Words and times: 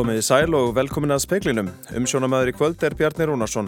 Komiði 0.00 0.22
sæl 0.24 0.54
og 0.56 0.70
velkomin 0.72 1.12
að 1.12 1.26
speiklinum. 1.26 1.66
Umsjónamæður 1.92 2.48
í 2.48 2.52
kvöld 2.56 2.84
er 2.86 2.94
Bjarni 2.96 3.26
Rúnarsson. 3.28 3.66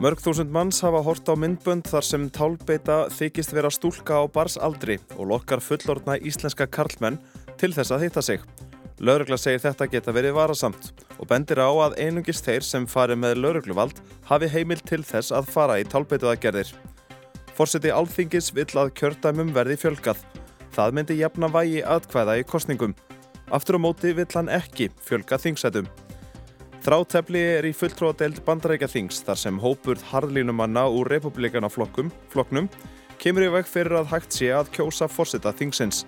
Mörg 0.00 0.22
þúsund 0.24 0.48
manns 0.54 0.78
hafa 0.80 1.02
hort 1.04 1.28
á 1.28 1.36
myndbönd 1.36 1.84
þar 1.90 2.06
sem 2.08 2.22
tálbeita 2.32 2.96
þykist 3.12 3.52
vera 3.52 3.68
stúlka 3.68 4.16
á 4.16 4.24
barsaldri 4.24 4.96
og 5.18 5.28
lokkar 5.34 5.60
fullorðna 5.60 6.16
íslenska 6.16 6.64
karlmenn 6.64 7.18
til 7.60 7.74
þess 7.76 7.92
að 7.92 8.06
hitta 8.06 8.24
sig. 8.24 8.40
Laurugla 9.04 9.36
segir 9.36 9.60
þetta 9.66 9.90
geta 9.92 10.16
verið 10.16 10.38
varasamt 10.38 10.94
og 11.18 11.28
bendir 11.28 11.60
á 11.60 11.68
að 11.68 11.98
einungist 12.00 12.48
þeir 12.48 12.64
sem 12.64 12.88
fari 12.88 13.12
með 13.12 13.42
laurugluvald 13.44 14.00
hafi 14.30 14.48
heimil 14.48 14.80
til 14.80 15.02
þess 15.04 15.28
að 15.28 15.50
fara 15.52 15.76
í 15.76 15.84
tálbeituðagerðir. 15.84 16.72
Forseti 17.52 17.92
Alþingis 17.92 18.48
vill 18.56 18.72
að 18.80 18.94
kjördæmum 18.96 19.52
verði 19.52 19.76
fjölgað. 19.76 20.24
Það 20.72 20.96
myndi 20.96 21.20
jafna 21.20 21.52
vægi 21.52 21.84
aðkvæða 21.84 22.40
í 22.40 22.48
kostningum. 22.48 22.96
Aftur 23.52 23.76
á 23.76 23.80
móti 23.80 24.14
vill 24.16 24.30
hann 24.32 24.48
ekki 24.48 24.88
fjölga 25.04 25.36
þingsætum. 25.40 25.88
Þrátefli 26.84 27.40
er 27.58 27.64
í 27.64 27.72
fulltróðadeild 27.72 28.42
bandarækja 28.44 28.90
þings 28.92 29.22
þar 29.24 29.40
sem 29.40 29.60
hópurð 29.60 30.02
harðlínumanna 30.10 30.84
úr 30.92 31.08
republikana 31.12 31.70
flokknum 31.72 32.68
kemur 33.20 33.46
í 33.46 33.52
veg 33.54 33.68
fyrir 33.68 34.00
að 34.00 34.10
hægt 34.12 34.36
sé 34.36 34.50
að 34.52 34.68
kjósa 34.74 35.08
fórseta 35.08 35.52
þingsins. 35.56 36.02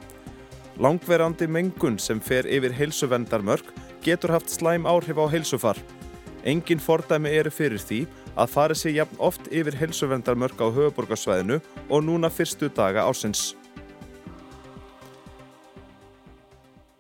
Langverandi 0.77 1.49
mengun 1.49 1.97
sem 1.97 2.21
fer 2.21 2.45
yfir 2.45 2.75
heilsuvendarmörk 2.77 3.71
getur 4.05 4.34
haft 4.37 4.53
slæm 4.53 4.84
áhrif 4.84 5.17
á 5.17 5.25
heilsufar. 5.33 5.81
Engin 6.45 6.83
fordæmi 6.83 7.33
eru 7.33 7.51
fyrir 7.51 7.81
því 7.81 8.03
að 8.37 8.53
farið 8.53 8.83
sé 8.83 8.93
jafn 8.93 9.23
oft 9.29 9.48
yfir 9.48 9.79
heilsuvendarmörk 9.81 10.61
á 10.61 10.69
höfuborgarsvæðinu 10.69 11.62
og 11.89 12.05
núna 12.05 12.29
fyrstu 12.29 12.69
daga 12.69 13.09
ásins. 13.09 13.55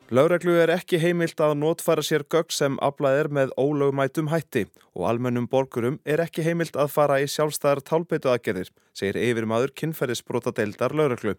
Láreglu 0.06 0.52
er 0.54 0.70
ekki 0.70 1.00
heimilt 1.02 1.40
að 1.42 1.56
notfæra 1.58 2.02
sér 2.06 2.22
gögg 2.30 2.52
sem 2.54 2.76
aflað 2.78 3.16
er 3.24 3.28
með 3.34 3.52
ólögumætum 3.58 4.28
hætti 4.30 4.60
og 4.94 5.06
almennum 5.10 5.48
borgurum 5.50 5.96
er 6.06 6.20
ekki 6.22 6.44
heimilt 6.46 6.76
að 6.78 6.92
fara 6.94 7.16
í 7.18 7.24
sjálfstæðar 7.26 7.80
tálbeitu 7.82 8.30
aðgerðir, 8.30 8.68
segir 8.94 9.16
yfirmaður 9.18 9.72
kynferðisbrota 9.74 10.52
deildar 10.54 10.94
Láreglu. 10.94 11.32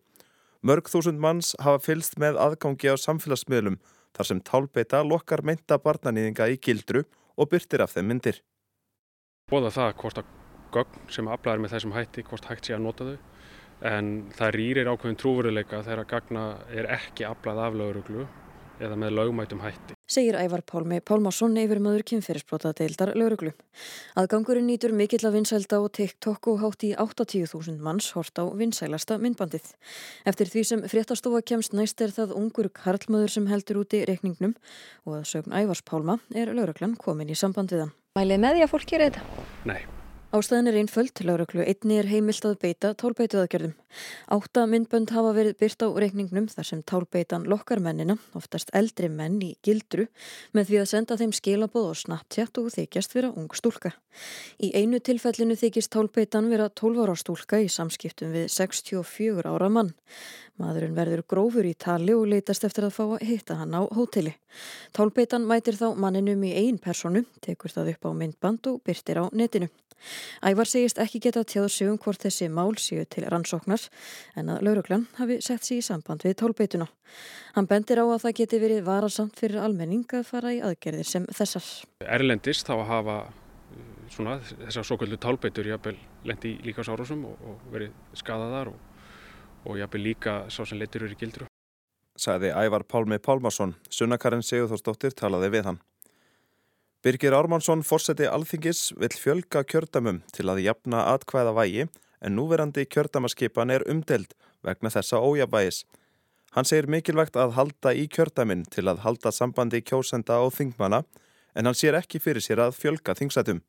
Mörg 0.68 0.92
þúsund 0.92 1.24
manns 1.24 1.54
hafa 1.64 1.80
fylst 1.86 2.18
með 2.20 2.42
aðgangi 2.44 2.92
á 2.92 3.00
samfélagsmiðlum 3.00 3.78
þar 4.18 4.30
sem 4.32 4.42
tálbeita 4.44 5.00
lokkar 5.08 5.46
meinta 5.48 5.78
barnanýðinga 5.80 6.50
í 6.52 6.58
gildru 6.60 7.06
og 7.40 7.48
byrtir 7.54 7.86
af 7.86 7.94
þeim 7.96 8.12
myndir. 8.12 8.42
Bóða 9.48 9.72
það 9.78 9.94
hvort 10.02 10.20
að 10.20 10.34
gögn 10.76 11.06
sem 11.08 11.30
aflað 11.32 11.54
er 11.54 11.64
með 11.64 11.78
þessum 11.78 11.96
hætti, 11.96 12.26
hvort 12.28 12.50
hægt 12.52 12.68
sé 12.68 12.76
að 12.76 12.84
nota 12.84 13.08
þau 13.08 13.16
en 13.88 14.12
það 14.36 14.52
rýrir 14.58 14.92
ákveðin 14.92 15.22
trúveruleika 15.22 15.80
þegar 15.86 16.04
að 16.04 16.12
gagna 16.12 16.46
er 16.74 16.92
ekki 16.98 17.28
aflað 17.30 17.64
af 17.64 17.80
Láreglu 17.80 18.28
eða 18.80 18.98
með 19.00 19.16
lögmætum 19.18 19.62
hætti. 19.64 19.96
Segir 20.08 20.38
Ævar 20.40 20.62
Pálmi 20.64 21.02
Pálmarsson 21.04 21.58
yfir 21.60 21.82
maður 21.84 22.06
kynferðisbrota 22.08 22.72
deildar 22.78 23.12
lauruglu. 23.18 23.52
Aðgangurinn 24.20 24.70
nýtur 24.70 24.94
mikill 24.96 25.26
af 25.28 25.36
vinsælda 25.36 25.82
og 25.84 25.92
TikTok 25.98 26.48
og 26.52 26.62
hátt 26.62 26.86
í 26.88 26.94
80.000 26.96 27.82
manns 27.84 28.14
hort 28.16 28.40
á 28.40 28.48
vinsælasta 28.48 29.20
myndbandið. 29.20 29.74
Eftir 30.30 30.54
því 30.54 30.64
sem 30.70 30.86
fréttastofa 30.88 31.44
kemst 31.44 31.76
næst 31.76 32.02
er 32.02 32.16
það 32.16 32.38
ungur 32.40 32.72
karlmaður 32.72 33.36
sem 33.36 33.52
heldur 33.52 33.84
úti 33.84 34.06
reikningnum 34.08 34.56
og 35.04 35.20
að 35.20 35.30
sögn 35.34 35.58
Ævars 35.58 35.84
Pálma 35.84 36.20
er 36.32 36.54
lauruglan 36.56 36.96
komin 36.96 37.34
í 37.34 37.36
samband 37.36 37.76
við 37.76 37.88
hann. 37.88 37.96
Mælið 38.18 38.44
með 38.46 38.58
því 38.58 38.66
að 38.66 38.74
fólk 38.74 38.90
gera 38.90 39.12
þetta? 39.12 39.48
Nei. 39.68 39.82
Ástæðin 40.36 40.68
er 40.68 40.76
einföld, 40.82 41.20
lauruglu 41.24 41.64
einni 41.64 42.02
er 42.02 42.08
heimilt 42.12 42.44
að 42.44 42.58
beita 42.60 42.90
tálbeituðagjörðum. 43.00 43.78
Átta 44.28 44.66
myndbönd 44.68 45.12
hafa 45.16 45.32
verið 45.36 45.56
byrt 45.62 45.84
á 45.84 45.88
reikningnum 45.88 46.48
þar 46.52 46.68
sem 46.68 46.82
tálbeitan 46.84 47.46
lokkar 47.48 47.80
mennina, 47.84 48.18
oftast 48.38 48.70
eldri 48.76 49.08
menn 49.10 49.40
í 49.42 49.54
gildru, 49.64 50.08
með 50.52 50.70
því 50.70 50.80
að 50.82 50.90
senda 50.92 51.18
þeim 51.20 51.34
skilabóð 51.38 51.88
og 51.94 52.00
snabbtjátt 52.02 52.60
og 52.62 52.68
þykjast 52.76 53.16
vera 53.16 53.32
ung 53.32 53.48
stúlka. 53.56 53.94
Í 54.60 54.74
einu 54.76 55.00
tilfellinu 55.00 55.56
þykist 55.58 55.94
tálbeitan 55.96 56.52
vera 56.52 56.68
12 56.70 57.06
ára 57.06 57.16
stúlka 57.16 57.62
í 57.64 57.72
samskiptum 57.72 58.36
við 58.36 58.52
64 58.52 59.48
ára 59.48 59.72
mann. 59.72 59.94
Maðurinn 60.60 60.98
verður 60.98 61.24
grófur 61.30 61.68
í 61.70 61.76
tali 61.78 62.16
og 62.18 62.28
leitast 62.28 62.66
eftir 62.68 62.88
að 62.88 62.96
fá 62.98 63.04
að 63.08 63.26
hitta 63.30 63.60
hann 63.62 63.78
á 63.78 63.86
hóteli. 63.88 64.36
Tálbeitan 64.92 65.48
mætir 65.48 65.78
þá 65.80 65.92
manninum 65.96 66.44
í 66.44 66.56
einn 66.58 66.82
personu, 66.82 67.24
tekur 67.46 67.72
það 67.72 67.94
upp 67.96 68.10
á 68.10 68.12
myndband 68.18 68.74
og 68.74 68.82
byrtir 68.84 69.22
á 69.22 69.26
netinu. 69.32 69.70
Ævar 70.46 70.70
segist 70.70 71.00
ekki 71.02 71.22
geta 71.26 71.44
tjáð 71.44 71.68
sig 71.74 71.90
um 71.90 71.98
hvort 72.02 72.22
þessi 72.22 72.50
mál 72.54 72.76
séu 72.82 73.06
til 73.10 73.26
rannsóknar 73.32 73.77
en 74.38 74.54
að 74.54 74.64
lauruglan 74.68 75.08
hafi 75.18 75.40
sett 75.46 75.66
sér 75.68 75.82
í 75.82 75.86
samband 75.86 76.26
við 76.26 76.38
tálbeituna. 76.42 76.88
Hann 77.56 77.70
bendir 77.70 78.02
á 78.02 78.06
að 78.06 78.24
það 78.26 78.38
geti 78.42 78.62
verið 78.62 78.86
varasamt 78.88 79.40
fyrir 79.40 79.64
almenning 79.64 80.06
að 80.14 80.30
fara 80.30 80.54
í 80.56 80.62
aðgerðir 80.66 81.10
sem 81.10 81.28
þessar. 81.34 81.68
Erlendist 82.06 82.68
þá 82.70 82.76
að 82.78 82.88
hafa 82.92 83.18
svona, 84.14 84.38
þessar 84.68 84.88
svo 84.88 84.98
kvöldu 85.02 85.20
tálbeitur 85.22 85.70
jafnvel 85.72 85.98
lendi 86.28 86.56
líka 86.66 86.84
á 86.84 86.88
sárásum 86.88 87.26
og, 87.30 87.44
og 87.50 87.68
verið 87.74 87.94
skadaðar 88.18 88.72
og, 88.72 88.80
og 89.68 89.78
jafnvel 89.82 90.04
líka 90.10 90.40
sá 90.54 90.64
sem 90.66 90.80
letur 90.80 91.08
eru 91.08 91.18
í 91.18 91.20
gildru. 91.20 91.50
Sæði 92.18 92.50
Ævar 92.50 92.88
Pálmi 92.90 93.20
Pálmarsson, 93.22 93.76
sunnakarinn 93.94 94.46
Sigurþórsdóttir 94.46 95.14
talaði 95.14 95.52
við 95.54 95.70
hann. 95.70 95.80
Birgir 97.06 97.36
Ármannsson, 97.38 97.84
fórseti 97.86 98.26
alþingis, 98.26 98.90
vill 98.98 99.14
fjölga 99.14 99.62
kjördamum 99.70 100.24
til 100.34 100.48
að 100.50 100.64
jafna 100.66 101.04
atkvæða 101.14 101.54
vægi 101.54 101.86
en 102.22 102.36
núverandi 102.38 102.86
kjördamaskipan 102.86 103.72
er 103.74 103.86
umdeld 103.90 104.34
vegna 104.66 104.92
þessa 104.94 105.22
ójabægis. 105.22 105.84
Hann 106.56 106.66
segir 106.66 106.88
mikilvægt 106.90 107.36
að 107.38 107.56
halda 107.58 107.94
í 107.94 108.08
kjördamin 108.10 108.66
til 108.74 108.88
að 108.90 109.04
halda 109.04 109.32
sambandi 109.32 109.84
kjósenda 109.86 110.40
og 110.46 110.56
þingmana 110.56 111.04
en 111.56 111.70
hann 111.70 111.78
sér 111.78 111.98
ekki 112.00 112.22
fyrir 112.24 112.44
sér 112.44 112.64
að 112.64 112.78
fjölga 112.80 113.16
þingsætum. 113.18 113.62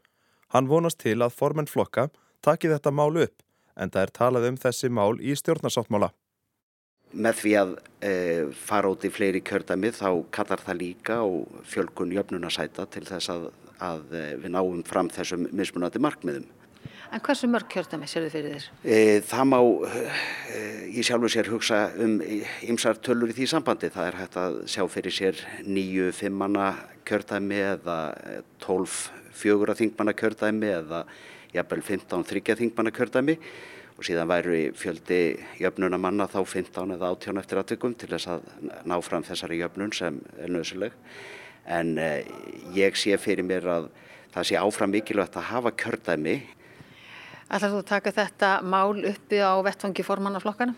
Hann 0.55 0.71
vonast 0.71 1.01
til 1.03 1.19
að 1.21 1.35
formenn 1.37 1.69
flokka 1.69 2.09
taki 2.45 2.71
þetta 2.73 2.95
mál 2.95 3.19
upp 3.25 3.45
en 3.77 3.93
það 3.93 4.03
er 4.05 4.15
talað 4.17 4.49
um 4.49 4.59
þessi 4.59 4.91
mál 4.91 5.21
í 5.21 5.35
stjórnarsáttmála. 5.39 6.11
Með 7.09 7.39
því 7.41 7.53
að 7.57 7.71
e, 8.05 8.13
fara 8.53 8.91
út 8.93 9.05
í 9.07 9.11
fleiri 9.13 9.41
kjördæmi 9.41 9.93
þá 9.97 10.09
kallar 10.35 10.61
það 10.61 10.81
líka 10.83 11.21
og 11.25 11.63
fjölgun 11.69 12.13
jöfnunarsæta 12.13 12.85
til 12.93 13.05
þess 13.09 13.33
að, 13.33 13.47
að 13.81 14.13
e, 14.13 14.25
við 14.43 14.53
náum 14.53 14.83
fram 14.85 15.09
þessum 15.13 15.47
mismunandi 15.57 16.03
markmiðum. 16.05 16.49
En 17.09 17.23
hversu 17.25 17.49
mörg 17.49 17.71
kjördæmi 17.73 18.07
sér 18.11 18.27
þið 18.27 18.35
fyrir 18.35 18.55
þér? 18.55 18.65
E, 18.85 18.99
það 19.25 19.47
má 19.49 19.59
e, 19.65 20.61
í 20.93 21.05
sjálfu 21.07 21.31
sér 21.33 21.49
hugsa 21.49 21.79
um 22.05 22.19
ymsar 22.69 23.01
tölur 23.01 23.33
í 23.33 23.37
því 23.39 23.49
sambandi. 23.55 23.89
Það 23.95 24.11
er 24.11 24.19
hægt 24.21 24.37
að 24.43 24.59
sjá 24.69 24.83
fyrir 24.93 25.15
sér 25.17 25.41
nýju 25.65 26.11
fimmanna 26.17 26.69
kjördæmi 27.09 27.63
eða 27.73 27.99
tólf 28.61 29.09
fjögur 29.39 29.73
að 29.73 29.83
þingmanna 29.85 30.15
kjördæmi 30.19 30.71
eða 30.83 31.03
jafnvel 31.55 31.83
15 31.87 32.27
þryggja 32.29 32.59
þingmanna 32.59 32.93
kjördæmi 32.93 33.39
og 33.99 34.07
síðan 34.07 34.29
væri 34.31 34.61
fjöldi 34.79 35.21
jöfnuna 35.59 35.99
manna 35.99 36.29
þá 36.31 36.43
15 36.45 36.95
eða 36.95 37.15
18 37.17 37.41
eftir 37.41 37.63
aðtökum 37.63 37.97
til 37.99 38.11
þess 38.13 38.31
að 38.31 38.45
ná 38.87 38.95
fram 39.03 39.25
þessari 39.27 39.59
jöfnun 39.63 39.95
sem 39.97 40.21
er 40.39 40.53
nöðsuleg. 40.53 40.95
En 41.67 41.97
eh, 41.99 42.29
ég 42.77 42.97
sé 42.97 43.17
fyrir 43.21 43.47
mér 43.49 43.67
að 43.73 43.89
það 44.35 44.49
sé 44.51 44.61
áfram 44.61 44.93
mikilvægt 44.95 45.41
að 45.41 45.51
hafa 45.51 45.75
kjördæmi. 45.83 46.37
Ætlar 47.49 47.73
þú 47.73 47.81
að 47.81 47.89
taka 47.89 48.13
þetta 48.13 48.53
mál 48.61 48.99
uppi 49.09 49.41
á 49.41 49.57
vettfangi 49.65 50.05
formannaflokkana? 50.05 50.75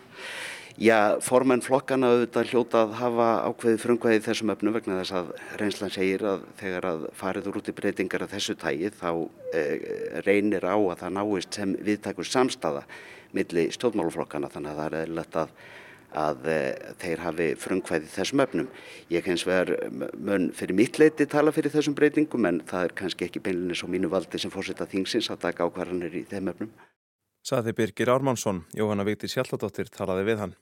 Já, 0.79 1.19
formann 1.19 1.59
flokkana 1.61 2.13
auðvitað 2.13 2.51
hljóta 2.53 2.83
að 2.85 2.93
hafa 3.01 3.25
ákveðið 3.49 3.81
frumkvæðið 3.83 4.23
þessum 4.29 4.53
öfnum 4.53 4.75
vegna 4.77 4.99
þess 5.01 5.15
að 5.19 5.31
reynslan 5.59 5.91
segir 5.91 6.23
að 6.25 6.45
þegar 6.61 6.87
að 6.87 7.03
farið 7.19 7.49
úr 7.51 7.59
út 7.59 7.71
í 7.71 7.75
breytingar 7.75 8.23
af 8.23 8.31
þessu 8.31 8.55
tægi 8.61 8.91
þá 8.95 9.09
eh, 9.51 9.83
reynir 10.23 10.63
á 10.63 10.75
að 10.79 11.03
það 11.03 11.13
náist 11.17 11.59
sem 11.59 11.75
viðtakur 11.75 12.29
samstaða 12.29 12.85
milli 13.35 13.67
stjórnmáluflokkana 13.75 14.51
þannig 14.53 14.71
að 14.71 14.79
það 14.79 14.87
er 14.87 14.97
eðlilegt 15.01 15.37
að, 15.43 15.53
að 16.17 16.47
e, 16.51 16.57
þeir 17.01 17.21
hafi 17.25 17.47
frumkvæðið 17.59 18.13
þessum 18.15 18.43
öfnum. 18.43 18.69
Ég 19.11 19.27
hens 19.27 19.45
vegar 19.47 19.71
mun 20.17 20.49
fyrir 20.55 20.77
mitt 20.77 20.99
leiti 20.99 21.27
tala 21.29 21.53
fyrir 21.55 21.73
þessum 21.73 21.95
breytingum 21.97 22.47
en 22.49 22.61
það 22.67 22.87
er 22.87 22.95
kannski 23.01 23.27
ekki 23.27 23.43
beinlinni 23.43 23.77
svo 23.77 23.89
mínu 23.91 24.11
valdi 24.11 24.41
sem 24.41 24.51
fórseta 24.53 24.87
þingsins 24.89 25.31
að 25.31 25.45
taka 25.47 25.67
ákvarðanir 25.67 26.17
í 26.21 26.25
þeim 26.29 26.51
öfnum. 26.51 26.73
Saði 27.41 27.73
Birgir 27.73 28.11
Ármannsson, 28.13 28.65
Jóhanna 28.77 29.05
Víti 29.07 29.29
Sjalladóttir 29.31 29.89
talaði 29.89 30.27
við 30.27 30.43
hann. 30.43 30.57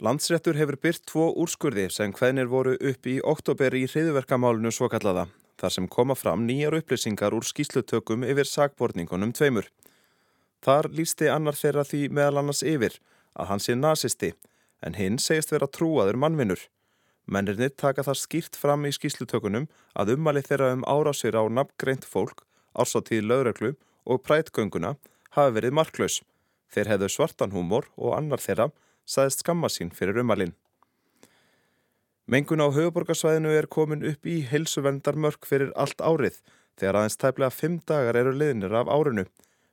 Landsréttur 0.00 0.56
hefur 0.56 0.76
byrt 0.80 1.04
tvo 1.08 1.30
úrskurði 1.40 1.88
sem 1.92 2.12
hvernir 2.12 2.48
voru 2.52 2.76
upp 2.76 3.08
í 3.08 3.16
oktober 3.24 3.74
í 3.76 3.86
hriðverkamálunu 3.88 4.72
svo 4.72 4.90
kallaða, 4.92 5.26
þar 5.60 5.72
sem 5.72 5.88
koma 5.88 6.16
fram 6.16 6.44
nýjar 6.48 6.76
upplýsingar 6.78 7.36
úr 7.36 7.44
skýslutökum 7.48 8.24
yfir 8.28 8.48
sagborningunum 8.48 9.32
tveimur. 9.36 9.70
Þar 10.64 10.90
lísti 10.92 11.28
annar 11.32 11.56
þeirra 11.56 11.84
því 11.88 12.02
meðal 12.12 12.42
annars 12.42 12.62
yfir 12.64 12.96
að 13.36 13.50
hann 13.50 13.62
sé 13.62 13.76
nazisti, 13.76 14.32
en 14.82 14.96
hinn 14.98 15.20
segist 15.22 15.52
vera 15.52 15.68
trúaður 15.68 16.18
mannvinnur. 16.20 16.62
Mennirnir 17.26 17.72
taka 17.74 18.04
það 18.06 18.20
skýrt 18.22 18.56
fram 18.58 18.86
í 18.86 18.92
skýslutökunum 18.94 19.66
að 19.98 20.14
ummali 20.14 20.42
þeirra 20.46 20.72
um 20.76 20.84
árásir 20.86 21.34
á 21.34 21.42
nafngreint 21.50 22.06
fólk, 22.06 22.44
ársatíð 22.78 23.26
lögreglu 23.26 23.72
og 24.06 24.22
prætgönguna 24.22 24.94
hafi 25.34 25.56
verið 25.58 25.74
marklaus. 25.74 26.20
Þeir 26.70 26.92
hefðu 26.92 27.08
svartan 27.10 27.54
húmor 27.54 27.90
og 27.96 28.14
annar 28.18 28.42
þeirra 28.42 28.70
saðist 29.06 29.42
skamma 29.42 29.70
sín 29.70 29.90
fyrir 29.94 30.22
umalinn. 30.22 30.54
Mengun 32.26 32.62
á 32.62 32.70
höfuborgarsvæðinu 32.74 33.52
er 33.54 33.68
komin 33.70 34.06
upp 34.06 34.26
í 34.26 34.40
heilsuvendarmörk 34.50 35.46
fyrir 35.46 35.70
allt 35.78 36.00
árið 36.02 36.40
þegar 36.78 37.00
aðeins 37.00 37.18
tæplega 37.22 37.54
fimm 37.54 37.76
dagar 37.86 38.18
eru 38.18 38.32
liðnir 38.34 38.74
af 38.74 38.90
árinu. 38.90 39.26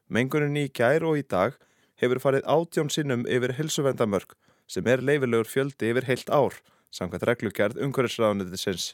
Mengunin 0.10 0.60
í 0.62 0.68
gær 0.70 1.06
og 1.10 1.18
í 1.18 1.24
dag 1.26 1.58
hefur 2.04 2.22
farið 2.24 2.50
átjón 2.56 2.92
sinnum 2.94 3.24
yfir 3.26 3.56
heilsuvendarmörk 3.58 4.36
sem 4.68 4.88
er 4.88 5.04
leifilegur 5.04 5.50
fjöldi 5.50 5.92
yfir 5.92 6.08
heilt 6.08 6.30
ár, 6.32 6.60
samkvæmt 6.94 7.26
reglugjærð 7.30 7.82
umhverfisraðunniðisins. 7.88 8.94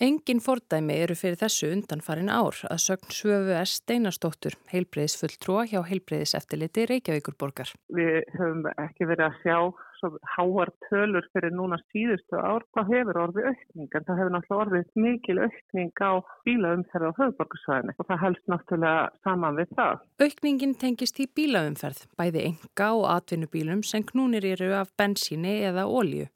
Engin 0.00 0.38
fordæmi 0.40 0.94
eru 0.96 1.12
fyrir 1.12 1.36
þessu 1.36 1.68
undanfarin 1.74 2.30
ár 2.32 2.56
að 2.70 2.78
sögn 2.86 3.10
Svöfu 3.12 3.52
S. 3.60 3.74
Steinastóttur, 3.82 4.54
heilbreyðis 4.72 5.18
fulltrúa 5.20 5.66
hjá 5.68 5.82
heilbreyðis 5.84 6.32
eftirliti 6.38 6.86
Reykjavíkurborgar. 6.88 7.74
Við 7.92 8.22
höfum 8.38 8.64
ekki 8.80 9.10
verið 9.10 9.26
að 9.26 9.36
sjá 9.42 9.58
svo 10.00 10.10
háar 10.34 10.72
tölur 10.88 11.26
fyrir 11.34 11.54
núna 11.54 11.78
síðustu 11.90 12.40
ár, 12.40 12.64
þá 12.74 12.80
hefur 12.88 13.20
orðið 13.24 13.48
aukning, 13.52 13.88
en 13.94 14.06
það 14.08 14.20
hefur 14.20 14.34
náttúrulega 14.34 14.64
orðið 14.64 15.02
mikil 15.04 15.38
aukning 15.44 16.02
á 16.02 16.12
bílaumferð 16.48 17.10
á 17.10 17.18
höfuborgarsvæðinu 17.20 17.96
og 17.96 18.10
það 18.10 18.22
helst 18.24 18.52
náttúrulega 18.52 19.08
saman 19.24 19.58
við 19.60 19.74
það. 19.80 20.04
Aukningin 20.26 20.76
tengist 20.80 21.20
í 21.20 21.28
bílaumferð, 21.38 22.04
bæði 22.18 22.46
enga 22.52 22.92
og 22.96 23.08
atvinnubílum 23.16 23.84
sem 23.86 24.06
knúnir 24.06 24.48
eru 24.54 24.72
af 24.80 24.94
bensíni 24.98 25.60
eða 25.68 25.86
ólju. 25.88 26.30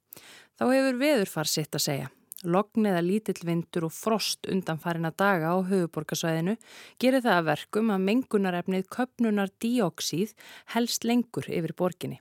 Þá 0.54 0.68
hefur 0.70 1.00
veðurfar 1.00 1.50
sitt 1.50 1.74
að 1.74 1.88
segja. 1.88 2.12
Logn 2.44 2.84
eða 2.84 3.00
lítill 3.00 3.40
vindur 3.48 3.86
og 3.88 3.94
frost 3.96 4.44
undanfarina 4.52 5.10
daga 5.16 5.54
á 5.56 5.64
höfuborgarsvæðinu 5.64 6.58
gerir 7.00 7.24
það 7.24 7.38
að 7.38 7.48
verkum 7.48 7.92
að 7.94 8.04
mengunarefnið 8.10 8.90
köpnunar 8.92 9.52
díóksíð 9.64 10.34
helst 10.74 11.08
lengur 11.08 11.48
yfir 11.48 11.72
borginni. 11.78 12.20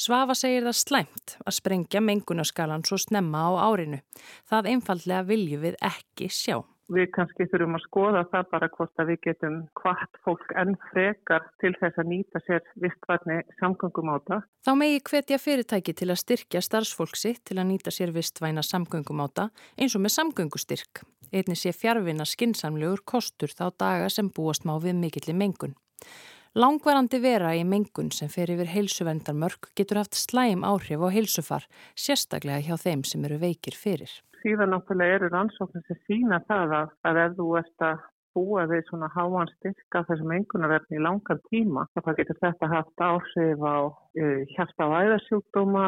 Svafa 0.00 0.32
segir 0.38 0.64
það 0.64 0.76
slæmt 0.78 1.32
að 1.44 1.54
sprengja 1.58 2.00
mengunarskalan 2.00 2.84
svo 2.88 2.96
snemma 3.00 3.42
á 3.44 3.68
árinu. 3.68 3.98
Það 4.48 4.68
einfallega 4.72 5.26
vilju 5.28 5.58
við 5.60 5.76
ekki 5.84 6.30
sjá. 6.32 6.62
Við 6.90 7.10
kannski 7.14 7.46
þurfum 7.52 7.76
að 7.76 7.84
skoða 7.84 8.22
það 8.32 8.46
bara 8.50 8.68
hvort 8.72 9.02
að 9.02 9.10
við 9.12 9.18
getum 9.26 9.58
hvart 9.78 10.16
fólk 10.24 10.54
enn 10.58 10.72
frekar 10.88 11.44
til 11.62 11.70
þess 11.76 12.00
að 12.00 12.08
nýta 12.14 12.42
sér 12.46 12.64
vistvarni 12.82 13.36
samgöngum 13.60 14.10
á 14.10 14.16
það. 14.30 14.48
Þá 14.66 14.72
megi 14.80 15.04
hvetja 15.10 15.38
fyrirtæki 15.44 15.94
til 16.00 16.08
að 16.08 16.20
styrkja 16.24 16.64
starfsfólksi 16.64 17.36
til 17.44 17.60
að 17.60 17.70
nýta 17.70 17.94
sér 17.94 18.16
vistvæna 18.16 18.64
samgöngum 18.66 19.22
á 19.22 19.26
það 19.28 19.64
eins 19.76 19.94
og 19.94 20.02
með 20.06 20.16
samgöngustyrk. 20.16 21.04
Einni 21.30 21.54
sé 21.54 21.76
fjárvinna 21.76 22.26
skinsamlegur 22.26 23.04
kostur 23.06 23.52
þá 23.52 23.68
daga 23.76 24.10
sem 24.10 24.32
búast 24.32 24.66
má 24.66 24.74
við 24.82 24.98
mikilli 25.04 25.36
mengun. 25.36 25.76
Langvarandi 26.58 27.20
vera 27.22 27.52
í 27.54 27.60
mengun 27.62 28.08
sem 28.10 28.26
fer 28.26 28.50
yfir 28.50 28.66
heilsuvendarmörk 28.66 29.68
getur 29.78 30.00
haft 30.00 30.16
slæm 30.18 30.64
áhrif 30.66 30.98
á 30.98 31.08
heilsufar, 31.14 31.66
sérstaklega 31.94 32.64
hjá 32.66 32.74
þeim 32.74 33.04
sem 33.06 33.22
eru 33.28 33.36
veikir 33.38 33.76
fyrir. 33.78 34.10
Síðan 34.42 34.74
náttúrulega 34.74 35.20
eru 35.20 35.28
rannsóknir 35.30 35.84
sem 35.86 36.00
sína 36.08 36.40
það 36.48 36.74
að, 36.80 36.90
ef 37.06 37.36
þú 37.38 37.46
ert 37.60 37.86
að 37.86 38.02
búa 38.40 38.64
við 38.70 38.86
svona 38.88 39.10
háan 39.12 39.50
styrka 39.56 40.04
þessum 40.08 40.32
engunarverðni 40.38 40.98
í 40.98 41.04
langan 41.04 41.40
tíma 41.50 41.84
þá 41.92 42.10
getur 42.18 42.38
þetta 42.40 42.70
haft 42.72 43.04
áhrif 43.04 43.60
á 43.60 43.76
uh, 43.92 44.40
hjarta 44.54 44.88
á 44.88 44.96
æðarsjúkdóma, 45.04 45.86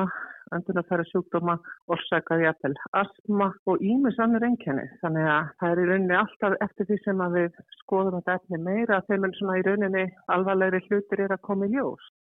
öndunarfæra 0.53 1.07
sjúkdóma, 1.09 1.59
orsakaði 1.93 2.47
jafnvel 2.49 2.75
asma 3.01 3.49
og 3.67 3.85
ímis 3.85 4.19
annir 4.21 4.45
engjani. 4.49 4.89
Þannig 5.03 5.29
að 5.35 5.53
það 5.61 5.75
er 5.75 5.83
í 5.83 5.87
rauninni 5.91 6.19
alltaf 6.19 6.59
eftir 6.67 6.91
því 6.91 6.99
sem 7.05 7.23
að 7.25 7.39
við 7.39 7.61
skoðum 7.83 8.19
þetta 8.19 8.39
efni 8.41 8.65
meira 8.67 9.05
þegar 9.07 9.23
mann 9.25 9.39
svona 9.39 9.61
í 9.61 9.65
rauninni 9.69 10.09
alvarlegri 10.37 10.83
hlutir 10.89 11.25
er 11.25 11.37
að 11.37 11.47
koma 11.49 11.71
í 11.71 11.73
ljós. 11.77 12.11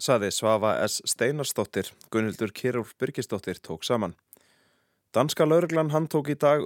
Saði 0.00 0.30
Svafa 0.32 0.78
S. 0.86 1.02
Steinarsdóttir, 1.12 1.92
Gunnildur 2.10 2.54
Kirúl 2.56 2.88
Byrkisdóttir 2.98 3.60
tók 3.60 3.84
saman. 3.84 4.16
Danska 5.12 5.44
lauruglan 5.44 5.90
handtók 5.92 6.30
í 6.32 6.38
dag 6.40 6.64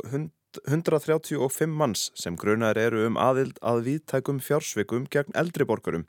135 0.66 1.72
manns 1.72 2.10
sem 2.18 2.36
grunar 2.36 2.78
eru 2.78 3.06
um 3.08 3.16
aðild 3.20 3.58
að 3.62 3.82
viðtækum 3.88 4.38
fjársvikum 4.44 5.08
gegn 5.10 5.34
eldriborgurum. 5.38 6.06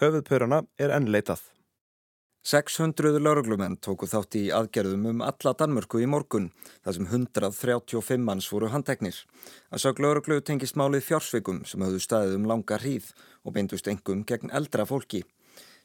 Höfuðpörana 0.00 0.62
er 0.78 0.94
enn 0.94 1.10
leitað. 1.12 1.42
600 2.42 3.20
lauruglumenn 3.22 3.76
tóku 3.78 4.08
þátt 4.10 4.34
í 4.34 4.48
aðgerðum 4.50 5.04
um 5.12 5.20
alla 5.22 5.52
Danmörku 5.54 6.00
í 6.02 6.08
morgun, 6.10 6.48
þar 6.82 6.96
sem 6.96 7.06
135 7.06 8.24
manns 8.26 8.48
voru 8.50 8.72
handteknir. 8.72 9.14
Að 9.70 9.84
sög 9.84 10.02
lauruglu 10.02 10.40
tengist 10.42 10.74
málið 10.74 11.06
fjársvikum 11.06 11.62
sem 11.70 11.84
höfðu 11.86 12.02
staðið 12.02 12.40
um 12.40 12.48
langa 12.50 12.80
hríð 12.82 13.12
og 13.46 13.54
beindust 13.54 13.86
engum 13.92 14.24
gegn 14.26 14.50
eldra 14.50 14.88
fólki. 14.90 15.22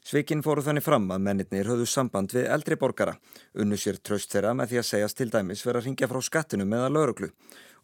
Svikinn 0.02 0.42
fóru 0.42 0.62
þannig 0.66 0.82
fram 0.86 1.06
að 1.14 1.22
mennitnir 1.28 1.70
höfðu 1.70 1.86
samband 1.86 2.34
við 2.34 2.50
eldri 2.50 2.78
borgara, 2.80 3.14
unnu 3.54 3.78
sér 3.78 4.02
tröst 4.02 4.34
þeirra 4.34 4.54
með 4.58 4.72
því 4.72 4.82
að 4.82 4.90
segjast 4.90 5.18
til 5.18 5.30
dæmis 5.30 5.62
vera 5.66 5.82
að 5.82 5.90
ringja 5.90 6.10
frá 6.10 6.22
skattinu 6.26 6.66
meða 6.66 6.90
lauruglu 6.90 7.30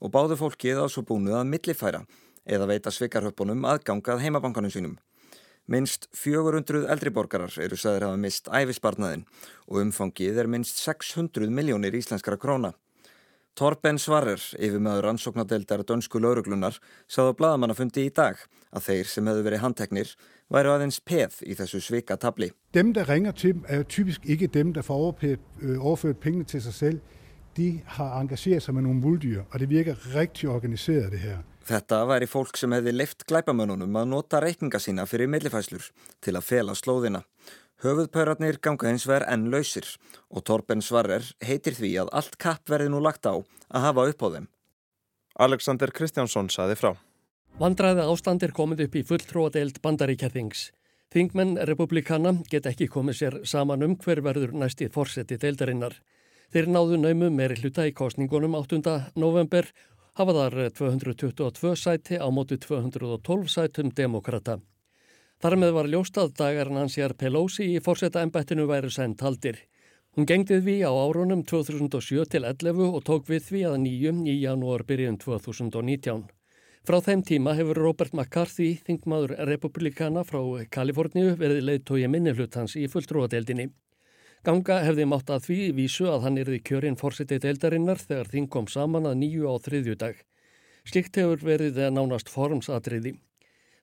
og 0.01 0.13
báðu 0.15 0.39
fólkið 0.41 0.83
á 0.83 0.87
svo 0.89 1.05
búinu 1.07 1.35
að 1.39 1.51
millifæra 1.53 2.05
eða 2.45 2.69
veita 2.69 2.93
svikarhöpunum 2.93 3.67
aðgangað 3.69 4.23
heimabankanum 4.25 4.73
sínum. 4.73 4.97
Minst 5.67 6.11
400 6.13 6.85
eldri 6.93 7.11
borgarar 7.15 7.53
eru 7.65 7.77
sagðir 7.81 8.05
hafa 8.09 8.21
mist 8.21 8.51
æfisbarnaðin 8.53 9.25
og 9.65 9.81
umfangið 9.81 10.43
er 10.43 10.51
minst 10.53 10.83
600 10.85 11.49
miljónir 11.49 11.97
íslenskara 11.97 12.37
króna. 12.37 12.75
Torben 13.55 14.01
Svarer, 14.03 14.43
yfirmöður 14.59 15.13
ansóknadeildar 15.13 15.85
dönsku 15.87 16.19
lauruglunar, 16.19 16.75
sáðu 17.07 17.37
bladamannafundi 17.39 18.09
í 18.09 18.11
dag 18.11 18.41
að 18.75 18.89
þeir 18.89 19.11
sem 19.13 19.29
hefðu 19.31 19.45
verið 19.47 19.63
handteknir 19.63 20.11
væru 20.51 20.73
aðeins 20.75 20.99
peð 20.99 21.37
í 21.47 21.55
þessu 21.55 21.79
svika 21.81 22.17
tabli. 22.19 22.51
Dem, 22.75 22.91
der 22.93 23.07
ringer 23.07 23.37
til, 23.39 23.61
er 23.71 23.87
typisk 23.87 24.27
ikke 24.27 24.51
dem, 24.51 24.73
der 24.75 24.83
får 24.83 25.23
øh, 25.23 25.39
overført 25.79 26.21
pengene 26.21 26.45
til 26.45 26.63
sig 26.63 26.75
selv. 26.75 27.01
De 27.57 27.83
har 27.87 28.21
engageret 28.21 28.63
sig 28.63 28.75
med 28.75 28.83
nogle 28.83 29.01
muldyr, 29.01 29.43
og 29.51 29.61
det 29.61 29.69
virker 29.71 29.97
rigtig 30.15 30.49
organiseret 30.49 31.13
det 31.13 31.21
her. 31.21 31.43
Þetta 31.65 32.03
væri 32.05 32.27
fólk 32.29 32.59
sem 32.61 32.73
hefði 32.77 32.93
leift 32.93 33.25
glæpamönunum 33.31 33.95
að 33.97 34.09
nota 34.11 34.41
reikninga 34.43 34.81
sína 34.83 35.07
fyrir 35.09 35.31
millifæslur 35.33 35.87
til 36.21 36.35
að 36.37 36.45
fela 36.45 36.75
slóðina. 36.77 37.23
Höfuðpörarnir 37.85 38.59
ganga 38.61 38.91
hins 38.91 39.07
vegar 39.09 39.25
enn 39.33 39.49
lausir 39.53 39.87
og 40.31 40.45
Torben 40.45 40.83
Svarer 40.85 41.25
heitir 41.45 41.77
því 41.79 41.95
að 42.03 42.13
allt 42.21 42.37
kapp 42.43 42.69
verði 42.71 42.93
nú 42.93 43.01
lagt 43.01 43.25
á 43.25 43.35
að 43.35 43.85
hafa 43.87 44.07
upp 44.11 44.25
á 44.25 44.29
þeim. 44.35 44.47
Alexander 45.47 45.91
Kristjánsson 45.91 46.51
saði 46.53 46.77
frá. 46.79 46.93
Vandræði 47.59 48.05
ástand 48.11 48.43
er 48.43 48.55
komið 48.55 48.87
upp 48.87 48.99
í 48.99 49.05
fulltróadeild 49.09 49.81
bandaríkjathings. 49.83 50.69
Þingmenn 51.15 51.57
republikana 51.71 52.35
get 52.51 52.67
ekki 52.67 52.91
komið 52.91 53.19
sér 53.19 53.39
saman 53.47 53.87
um 53.87 53.97
hver 53.97 54.21
verður 54.27 54.53
næsti 54.59 54.89
fórseti 54.91 55.39
deildarinnar. 55.39 55.95
Þeir 56.55 56.69
náðu 56.71 57.01
naumum 57.03 57.35
meiri 57.35 57.57
hluta 57.59 57.83
í 57.83 57.93
kostningunum 57.99 58.53
8. 58.55 58.77
november 59.19 59.67
hafa 60.15 60.35
þar 60.37 60.55
222 60.79 61.73
sæti 61.75 62.15
á 62.23 62.31
mótu 62.31 62.55
212 62.63 63.51
sætum 63.51 63.91
demokrata. 63.91 64.61
Þar 65.43 65.57
með 65.59 65.75
var 65.75 65.91
ljóstað 65.91 66.31
dagar 66.39 66.71
Nancyar 66.71 67.17
Pelosi 67.19 67.67
í 67.75 67.83
fórseta 67.83 68.23
ennbættinu 68.23 68.69
væri 68.71 68.93
sendt 68.95 69.27
haldir. 69.27 69.59
Hún 70.15 70.31
gengdið 70.31 70.63
við 70.63 70.87
á 70.87 70.95
árunum 70.95 71.43
2007 71.43 72.31
til 72.31 72.47
11 72.47 72.87
og 72.87 73.03
tók 73.03 73.27
við 73.27 73.49
því 73.51 73.67
að 73.73 73.79
nýjum 73.89 74.23
í 74.23 74.39
janúar 74.39 74.87
byrjun 74.87 75.19
2019. 75.27 76.29
Frá 76.87 77.01
þeim 77.03 77.27
tíma 77.27 77.59
hefur 77.59 77.83
Robert 77.83 78.15
McCarthy, 78.15 78.77
þingmaður 78.87 79.41
republikana 79.51 80.23
frá 80.23 80.39
Kaliforníu, 80.71 81.35
verið 81.35 81.67
leiðtói 81.67 82.07
minnihlutans 82.07 82.79
í 82.79 82.87
fulltrúadeildinni. 82.87 83.73
Ganga 84.45 84.83
hefði 84.85 85.05
mátt 85.09 85.31
að 85.33 85.47
því 85.47 85.59
vísu 85.73 86.05
að 86.13 86.27
hann 86.27 86.35
erði 86.43 86.59
kjörinn 86.69 86.99
fórsetið 87.01 87.47
deildarinnar 87.47 87.97
þegar 87.97 88.29
þing 88.29 88.49
kom 88.53 88.67
saman 88.69 89.09
að 89.09 89.15
nýju 89.23 89.49
á 89.49 89.57
þriðju 89.65 89.95
dag. 90.03 90.19
Slikt 90.85 91.17
hefur 91.17 91.41
verið 91.47 91.81
nánast 91.97 92.29
formsadriði. 92.29 93.15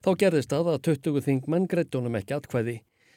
Þá 0.06 0.10
gerðist 0.22 0.54
að 0.54 0.70
að 0.70 0.78
20 0.86 1.26
þingmenn 1.26 1.66
greittunum 1.66 2.14
ekki 2.20 2.38
atkvæði. 2.38 2.76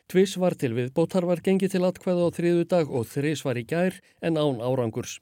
Tvis 0.10 0.36
var 0.42 0.58
til 0.58 0.74
við 0.74 0.90
bótar 0.98 1.30
var 1.30 1.44
gengi 1.46 1.70
til 1.70 1.86
atkvæða 1.86 2.26
á 2.26 2.30
þriðu 2.34 2.66
dag 2.74 2.90
og 2.90 3.06
þris 3.14 3.46
var 3.46 3.62
í 3.62 3.66
gær 3.70 4.02
en 4.26 4.42
án 4.42 4.66
árangurs. 4.66 5.20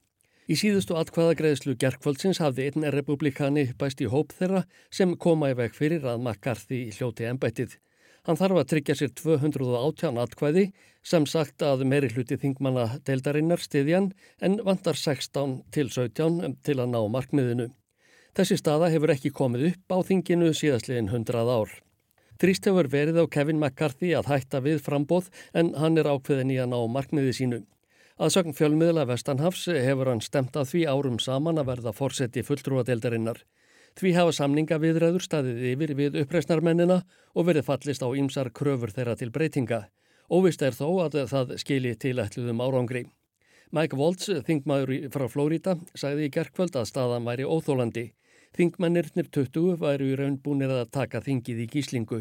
Í 0.47 0.55
síðustu 0.59 0.95
atkvæðagreðslu 0.99 1.75
gerkvöldsins 1.79 2.39
hafði 2.39 2.69
einn 2.69 2.87
republikani 2.95 3.69
bæst 3.79 3.99
í 3.99 4.07
hóp 4.07 4.31
þeirra 4.31 4.63
sem 4.91 5.17
koma 5.19 5.51
í 5.51 5.59
veg 5.59 5.75
fyrir 5.75 6.07
að 6.07 6.23
McCarthy 6.23 6.85
hljóti 6.95 7.27
ennbættið. 7.27 7.75
Hann 8.23 8.39
þarf 8.39 8.61
að 8.61 8.67
tryggja 8.71 8.95
sér 8.95 9.09
218 9.19 10.19
atkvæði 10.23 10.69
sem 11.03 11.25
sagt 11.27 11.63
að 11.67 11.81
meiri 11.91 12.07
hluti 12.13 12.37
þingmanna 12.39 12.85
deildarinnar 13.03 13.59
stiðjan 13.59 14.13
en 14.39 14.59
vantar 14.63 14.95
16 14.95 15.57
til 15.75 15.89
17 15.91 16.55
til 16.63 16.77
að 16.79 16.93
ná 16.93 17.01
markmiðinu. 17.11 17.67
Þessi 18.33 18.55
staða 18.61 18.87
hefur 18.93 19.11
ekki 19.13 19.33
komið 19.35 19.65
upp 19.73 19.91
á 19.91 19.97
þinginu 20.07 20.53
síðastliðin 20.55 21.11
hundrað 21.11 21.51
ár. 21.51 21.73
Þrýst 22.39 22.69
hefur 22.71 22.87
verið 22.95 23.19
á 23.19 23.25
Kevin 23.35 23.59
McCarthy 23.59 24.13
að 24.15 24.31
hætta 24.31 24.63
við 24.63 24.79
frambóð 24.85 25.27
en 25.53 25.73
hann 25.77 25.99
er 25.99 26.07
ákveðin 26.07 26.55
í 26.55 26.57
að 26.63 26.71
ná 26.71 26.79
markmiði 26.95 27.35
sínu. 27.37 27.59
Að 28.17 28.33
sögn 28.37 28.55
fjölmiðla 28.55 29.03
Vestanhafs 29.09 29.67
hefur 29.67 30.13
hann 30.13 30.23
stemt 30.23 30.55
að 30.55 30.71
því 30.71 30.85
árum 30.87 31.19
saman 31.19 31.59
að 31.59 31.69
verða 31.73 31.93
fórseti 31.97 32.43
fulltrúadeildarinnar. 32.47 33.43
Því 33.93 34.11
hafa 34.17 34.33
samninga 34.33 34.79
viðræður 34.81 35.21
staðið 35.21 35.65
yfir 35.73 35.91
við 35.97 36.15
uppreysnarmennina 36.23 37.03
og 37.37 37.45
verið 37.49 37.67
fallist 37.67 38.01
á 38.01 38.09
ýmsar 38.09 38.49
kröfur 38.49 38.93
þeirra 38.93 39.13
til 39.19 39.29
breytinga. 39.33 39.83
Óvist 40.33 40.63
er 40.65 40.73
þó 40.73 40.87
að 41.03 41.19
það 41.29 41.53
skilji 41.61 41.93
til 42.01 42.17
ætluðum 42.23 42.63
árangri. 42.63 43.03
Mike 43.73 43.97
Waltz, 43.97 44.29
þingmaður 44.47 45.09
frá 45.13 45.27
Flórida, 45.29 45.77
sagði 45.97 46.27
í 46.27 46.33
gerkvöld 46.33 46.75
að 46.77 46.89
staðan 46.89 47.25
væri 47.25 47.45
óþólandi. 47.45 48.07
Þingmennirnir 48.53 49.29
20 49.33 49.79
væru 49.81 50.11
í 50.11 50.17
raun 50.17 50.35
búinir 50.41 50.69
að 50.73 50.91
taka 50.93 51.21
þingið 51.25 51.63
í 51.63 51.69
gíslingu. 51.73 52.19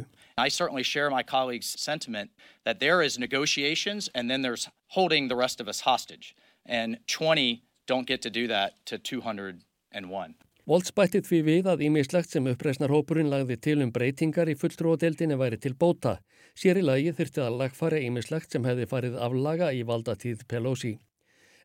And 6.65 6.99
20 7.07 7.63
don't 7.87 8.07
get 8.07 8.23
to 8.23 8.31
do 8.31 8.47
that 8.47 8.73
to 8.87 8.97
201. 8.99 10.35
Volts 10.63 10.93
bætti 10.95 11.19
því 11.27 11.39
við 11.43 11.69
að 11.73 11.81
ímislegt 11.89 12.31
sem 12.31 12.45
uppreisnarhópurinn 12.47 13.31
lagði 13.33 13.57
til 13.67 13.81
um 13.83 13.91
breytingar 13.91 14.47
í 14.47 14.55
fulltrúadeildinni 14.55 15.35
væri 15.41 15.57
til 15.59 15.73
bóta. 15.75 16.21
Sér 16.55 16.79
í 16.79 16.85
lagi 16.87 17.11
þyrti 17.19 17.41
að 17.43 17.57
lagfara 17.59 17.99
ímislegt 17.99 18.55
sem 18.55 18.63
hefði 18.69 18.87
farið 18.87 19.17
aflaga 19.19 19.73
í 19.75 19.81
valdatíð 19.89 20.45
Pelosi. 20.47 20.93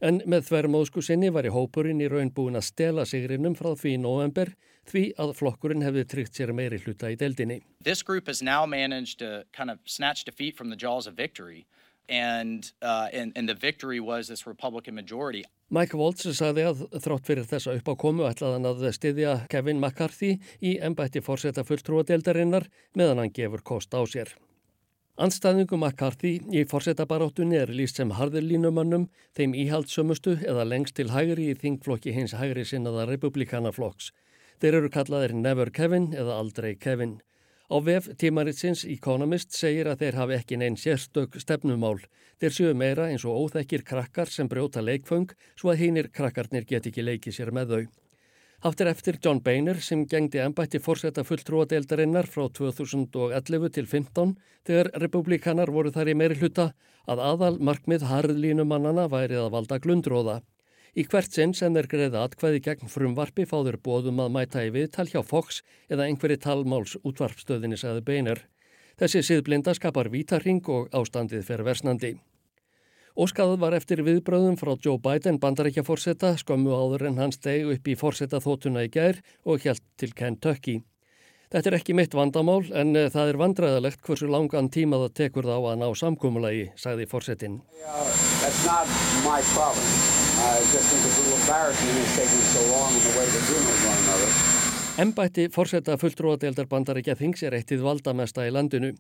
En 0.01 0.17
með 0.25 0.47
þverjumóðsku 0.49 1.03
sinni 1.05 1.29
var 1.29 1.45
í 1.45 1.53
hópurinn 1.53 2.01
í 2.01 2.09
raun 2.09 2.33
búin 2.33 2.57
að 2.57 2.65
stela 2.71 3.05
sigrinum 3.05 3.53
frá 3.57 3.75
því 3.77 3.93
í 3.93 4.01
november 4.01 4.49
því 4.89 5.03
að 5.21 5.33
flokkurinn 5.37 5.85
hefði 5.85 6.05
tryggt 6.09 6.39
sér 6.39 6.53
meiri 6.57 6.81
hluta 6.81 7.13
í 7.13 7.19
deildinni. 7.21 7.61
Kind 9.53 9.69
of 9.69 9.77
and, 12.09 12.71
uh, 12.81 13.09
and, 13.13 13.33
and 13.35 13.49
Mike 15.67 15.97
Waltz 15.99 16.23
sagði 16.31 16.63
að 16.63 16.81
þrátt 17.03 17.25
fyrir 17.27 17.47
þessa 17.47 17.73
uppákomu 17.75 18.23
ætlaðan 18.23 18.69
að 18.69 18.85
styðja 18.95 19.33
Kevin 19.51 19.81
McCarthy 19.81 20.37
í 20.63 20.77
ennbætti 20.79 21.19
fórseta 21.19 21.65
fulltrúadeildarinnar 21.67 22.69
meðan 22.95 23.19
hann 23.19 23.33
gefur 23.35 23.65
kost 23.67 23.91
á 23.91 23.99
sér. 24.07 24.31
Anstæðingum 25.19 25.83
McCarthy 25.83 26.37
í 26.55 26.63
fórsetabaráttunni 26.71 27.59
er 27.59 27.73
líst 27.75 27.99
sem 27.99 28.13
harðurlínumannum, 28.15 29.09
þeim 29.35 29.57
íhaldsömustu 29.59 30.37
eða 30.39 30.63
lengst 30.69 30.95
til 31.01 31.09
hægri 31.11 31.49
í 31.51 31.59
þingflokki 31.59 32.15
hins 32.15 32.37
hægri 32.39 32.63
sinnaða 32.63 33.09
republikanaflokks. 33.11 34.13
Þeir 34.63 34.79
eru 34.79 34.93
kallaðir 34.93 35.35
Never 35.35 35.73
Kevin 35.73 36.13
eða 36.15 36.39
aldrei 36.45 36.77
Kevin. 36.79 37.17
Á 37.67 37.83
vef 37.83 38.05
tímaritsins 38.15 38.85
Economist 38.87 39.51
segir 39.51 39.89
að 39.91 40.03
þeir 40.03 40.17
hafi 40.21 40.35
ekki 40.37 40.57
neinn 40.59 40.77
sérstök 40.79 41.33
stefnumál. 41.43 41.97
Þeir 42.39 42.53
séu 42.55 42.73
meira 42.79 43.09
eins 43.11 43.25
og 43.27 43.35
óþekkir 43.43 43.83
krakkar 43.83 44.31
sem 44.31 44.47
brjóta 44.47 44.79
leikföng 44.79 45.33
svo 45.59 45.73
að 45.73 45.81
hinnir 45.81 46.07
krakkarnir 46.07 46.63
get 46.69 46.87
ekki 46.87 47.03
leikið 47.03 47.35
sér 47.35 47.51
með 47.51 47.73
þau. 47.73 47.81
Áttir 48.71 48.87
eftir 48.89 49.19
John 49.19 49.43
Boehner 49.43 49.81
sem 49.83 50.05
gengdi 50.07 50.39
ennbætti 50.39 50.79
fórsetta 50.79 51.27
fulltrúadeildarinnar 51.27 52.31
frá 52.31 52.47
2011 52.47 53.75
til 53.75 53.85
15 53.85 54.31
þegar 54.65 54.93
republikanar 55.03 55.69
voru 55.69 55.91
þar 55.91 56.13
í 56.13 56.15
meiri 56.15 56.39
hluta 56.39 56.71
að 57.05 57.25
aðal 57.33 57.57
markmið 57.59 58.07
harðlínumannana 58.07 59.09
værið 59.11 59.43
að 59.43 59.51
valda 59.57 59.83
glundróða. 59.83 60.39
Í 60.97 61.03
hvert 61.05 61.29
sinn 61.29 61.51
sem 61.53 61.75
þeir 61.75 61.85
greiða 61.91 62.23
atkvæði 62.25 62.59
gegn 62.65 62.89
frumvarpi 62.89 63.43
fáður 63.45 63.75
bóðum 63.85 64.17
að 64.23 64.31
mæta 64.33 64.63
í 64.65 64.71
viðtal 64.73 65.05
hjá 65.05 65.21
Fox 65.21 65.61
eða 65.93 66.07
einhverji 66.09 66.39
talmáls 66.41 66.95
útvarpstöðinni 67.05 67.77
sagði 67.77 68.01
Boehner. 68.07 68.41
Þessi 68.97 69.21
siðblinda 69.27 69.75
skapar 69.77 70.09
vítarring 70.09 70.65
og 70.73 70.89
ástandið 70.97 71.45
fer 71.45 71.61
versnandi. 71.67 72.15
Óskað 73.13 73.59
var 73.61 73.77
eftir 73.77 74.01
viðbröðum 74.01 74.57
frá 74.57 74.73
Joe 74.73 74.97
Biden 74.97 75.37
bandarækja 75.37 75.85
fórseta 75.85 76.33
skömmu 76.41 76.73
áður 76.73 77.05
en 77.11 77.21
hans 77.21 77.37
steg 77.37 77.69
upp 77.69 77.85
í 77.85 77.93
fórseta 77.97 78.41
þótuna 78.41 78.89
í 78.89 78.89
gær 78.89 79.21
og 79.45 79.61
hjælt 79.61 79.85
til 80.01 80.17
Kentucky. 80.17 80.81
Þetta 81.53 81.69
er 81.69 81.77
ekki 81.77 81.93
mitt 81.93 82.17
vandamál 82.17 82.65
en 82.73 82.97
eh, 82.97 83.07
það 83.13 83.29
er 83.29 83.37
vandræðalegt 83.39 84.01
hversu 84.01 84.27
langan 84.27 84.73
tíma 84.73 84.97
það 85.05 85.13
tekur 85.21 85.45
þá 85.45 85.57
að 85.61 85.77
ná 85.79 85.87
samkómulagi, 85.93 86.73
sagði 86.75 87.05
fórsetin. 90.47 91.97
Embætti 94.97 95.49
fórseta 95.53 95.97
fulltrúadeildar 96.01 96.65
bandarækja 96.71 97.15
þings 97.19 97.43
er 97.45 97.53
eittið 97.53 97.83
valdamesta 97.85 98.47
í 98.47 98.51
landinu. 98.53 98.95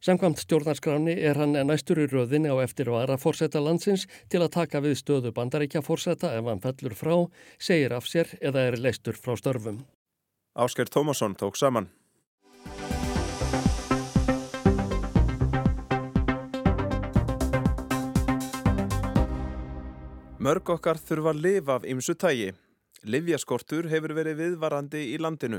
Samkvamt 0.00 0.38
stjórnarskráni 0.38 1.16
er 1.18 1.40
hann 1.40 1.56
næstur 1.66 1.98
í 1.98 2.06
röðinni 2.06 2.52
á 2.52 2.56
eftir 2.62 2.90
vara 2.92 3.16
fórseta 3.18 3.58
landsins 3.64 4.06
til 4.30 4.42
að 4.44 4.52
taka 4.58 4.82
við 4.84 4.98
stöðu 5.00 5.32
bandaríkja 5.34 5.82
fórseta 5.82 6.30
ef 6.36 6.44
hann 6.46 6.62
fellur 6.62 6.94
frá, 6.94 7.16
segir 7.58 7.96
af 7.96 8.06
sér 8.06 8.36
eða 8.40 8.68
er 8.68 8.76
leistur 8.78 9.16
frá 9.18 9.34
störfum. 9.40 9.82
Ásker 10.54 10.86
Tómasson 10.86 11.34
tók 11.34 11.56
saman. 11.56 11.88
Mörg 20.46 20.68
okkar 20.70 20.94
þurfa 21.02 21.32
að 21.32 21.38
lifa 21.42 21.74
af 21.80 21.84
ymsu 21.90 22.14
tægi. 22.14 22.52
Livjaskortur 23.02 23.88
hefur 23.90 24.12
verið 24.14 24.36
viðvarandi 24.38 25.00
í 25.10 25.16
landinu. 25.18 25.58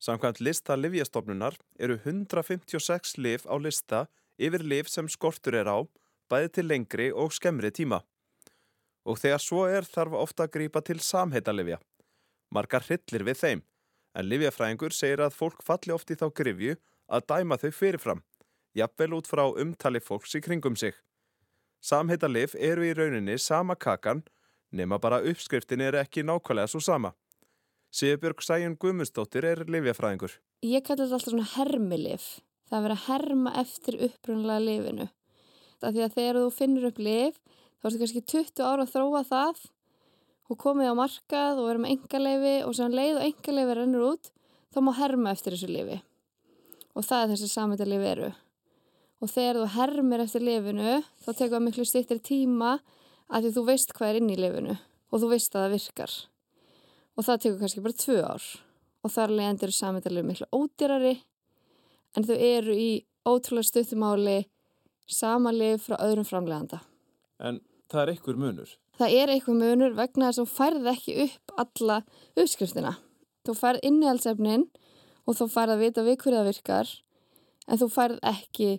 Samkvæmt 0.00 0.38
lista 0.40 0.72
livjastofnunar 0.78 1.58
eru 1.76 1.98
156 1.98 3.18
liv 3.20 3.44
á 3.44 3.52
lista 3.60 4.06
yfir 4.40 4.64
liv 4.64 4.88
sem 4.88 5.10
skortur 5.12 5.58
er 5.60 5.68
á, 5.68 5.84
bæði 6.32 6.48
til 6.48 6.64
lengri 6.70 7.10
og 7.12 7.34
skemmri 7.36 7.68
tíma. 7.76 7.98
Og 9.04 9.20
þegar 9.20 9.42
svo 9.44 9.66
er 9.68 9.84
þarf 9.84 10.16
ofta 10.22 10.46
að 10.46 10.54
grýpa 10.54 10.80
til 10.86 11.02
samheitalivja. 11.04 11.76
Margar 12.48 12.88
hryllir 12.88 13.26
við 13.26 13.40
þeim, 13.42 13.64
en 14.16 14.30
livjafræðingur 14.30 14.96
segir 14.96 15.26
að 15.26 15.36
fólk 15.36 15.60
falli 15.66 15.92
oft 15.92 16.14
í 16.14 16.16
þá 16.16 16.30
grifju 16.32 16.78
að 17.12 17.28
dæma 17.34 17.60
þau 17.60 17.68
fyrirfram, 17.82 18.24
jafnvel 18.72 19.18
út 19.18 19.28
frá 19.28 19.44
umtali 19.50 20.00
fólks 20.00 20.38
í 20.40 20.40
kringum 20.40 20.80
sig. 20.80 20.96
Samheitalif 21.86 22.56
eru 22.58 22.82
í 22.82 22.94
rauninni 22.96 23.36
sama 23.38 23.76
kakan, 23.78 24.24
nema 24.74 24.98
bara 24.98 25.20
uppskriftin 25.22 25.84
er 25.86 25.94
ekki 26.00 26.24
nákvæmlega 26.26 26.72
svo 26.72 26.80
sama. 26.82 27.12
Sigurbjörg 27.94 28.42
Sæjun 28.42 28.74
Guðmundsdóttir 28.82 29.46
er 29.46 29.62
livjafræðingur. 29.70 30.32
Ég 30.66 30.82
kallar 30.82 31.06
þetta 31.06 31.20
alltaf 31.20 31.30
svona 31.30 31.46
hermilif. 31.52 32.24
Það 32.66 32.78
er 32.78 32.84
verið 32.86 32.96
að 32.96 33.04
herma 33.06 33.52
eftir 33.62 33.98
upprunlega 34.08 34.64
lifinu. 34.64 35.06
Það 35.78 35.94
því 35.94 36.02
að 36.06 36.16
þegar 36.16 36.38
þú 36.40 36.48
finnur 36.56 36.88
upp 36.88 36.98
lif, 37.06 37.38
þá 37.78 37.86
ertu 37.86 38.00
kannski 38.02 38.22
20 38.32 38.64
ára 38.66 38.86
að 38.86 38.92
þróa 38.96 39.22
það 39.28 39.62
og 40.46 40.60
komið 40.62 40.90
á 40.90 40.94
markað 40.98 41.60
og 41.60 41.68
verið 41.68 41.84
með 41.84 41.94
engaleifi 41.94 42.56
og 42.66 42.74
sem 42.78 42.98
leið 42.98 43.20
og 43.20 43.28
engaleifi 43.28 43.78
rennur 43.78 44.08
út, 44.08 44.32
þá 44.74 44.82
má 44.82 44.90
herma 44.98 45.36
eftir 45.36 45.54
þessu 45.54 45.70
lifi. 45.70 46.00
Og 46.98 47.06
það 47.06 47.22
er 47.22 47.32
þessi 47.36 47.52
samvita 47.52 47.86
lifi 47.86 48.10
eru. 48.16 48.32
Og 49.24 49.30
þegar 49.32 49.62
þú 49.62 49.66
hermir 49.72 50.22
eftir 50.26 50.44
lifinu, 50.44 50.98
þá 51.24 51.28
tekur 51.30 51.54
það 51.56 51.66
miklu 51.66 51.86
stýttir 51.88 52.20
tíma 52.20 52.76
að 53.32 53.46
því 53.46 53.52
þú 53.56 53.64
veist 53.70 53.94
hvað 53.96 54.10
er 54.10 54.18
inn 54.20 54.32
í 54.32 54.38
lifinu 54.38 54.76
og 54.76 55.22
þú 55.22 55.30
veist 55.30 55.54
að 55.54 55.64
það 55.64 55.74
virkar 55.76 56.16
og 57.16 57.24
það 57.24 57.40
tekur 57.42 57.60
kannski 57.62 57.84
bara 57.84 58.00
tvö 58.02 58.18
ár 58.26 58.46
og 59.06 59.12
þar 59.14 59.32
leðandir 59.38 59.72
samantalið 59.72 60.26
miklu 60.28 60.48
ódýrari 60.52 61.14
en 62.16 62.26
þau 62.26 62.36
eru 62.36 62.76
í 62.76 62.90
ótrúlega 63.26 63.70
stuttumáli 63.70 64.36
samanlið 65.06 65.78
frá 65.84 65.96
öðrum 66.02 66.26
framleganda. 66.26 66.80
En 67.38 67.60
það 67.90 68.02
er 68.02 68.12
einhver 68.14 68.40
munur? 68.40 68.74
Það 68.96 69.16
er 69.20 69.32
einhver 69.32 69.58
munur 69.58 69.96
vegna 69.96 70.30
þess 70.30 70.42
að 70.42 70.46
þú 70.46 70.56
færð 70.56 70.90
ekki 70.92 71.16
upp 71.26 71.56
alla 71.62 71.98
uppskriftina. 72.34 72.94
Þú 73.46 73.56
færð 73.60 73.86
innihaldsefnin 73.86 74.66
og 75.26 75.38
þú 75.38 75.48
færð 75.52 75.76
að 75.76 75.84
vita 75.84 76.06
við 76.06 76.18
hverju 76.22 76.38
það 76.40 76.50
virkar 76.50 76.92
en 77.66 77.80
þú 77.82 77.90
færð 77.92 78.22
ekki 78.32 78.70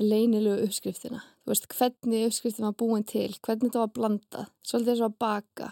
leinilegu 0.00 0.66
uppskriftina. 0.66 1.22
Þú 1.44 1.52
veist 1.52 1.68
hvernig 1.70 2.26
uppskriftin 2.28 2.66
var 2.66 2.76
búin 2.80 3.06
til, 3.06 3.30
hvernig 3.44 3.70
þetta 3.70 3.82
var 3.84 3.94
blandað, 3.98 4.50
svolítið 4.66 4.92
þess 4.92 5.06
að 5.06 5.16
baka. 5.24 5.70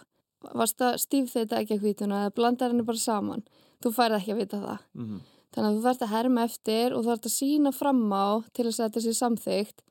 Varst 0.52 0.78
það 0.82 0.98
stíf 1.02 1.30
þetta 1.32 1.60
ekki 1.60 1.76
að 1.78 1.84
hvítuna 1.86 2.24
eða 2.24 2.34
blandar 2.38 2.72
henni 2.72 2.86
bara 2.86 3.02
saman? 3.02 3.44
Þú 3.82 3.94
færði 3.96 4.18
ekki 4.18 4.34
að 4.34 4.42
vita 4.42 4.60
það. 4.62 4.82
Mm 4.94 5.06
-hmm. 5.06 5.20
þannig 5.52 5.68
að 5.68 5.76
þú 5.76 5.82
þarfst 5.86 6.02
að 6.02 6.14
herma 6.14 6.44
eftir 6.44 6.92
og 6.92 7.02
þú 7.02 7.08
þarfst 7.10 7.26
að 7.26 7.38
sína 7.38 7.72
fram 7.72 8.12
á 8.12 8.26
til 8.52 8.66
að 8.66 8.76
þetta 8.80 9.00
sé 9.00 9.12
samþygt 9.12 9.82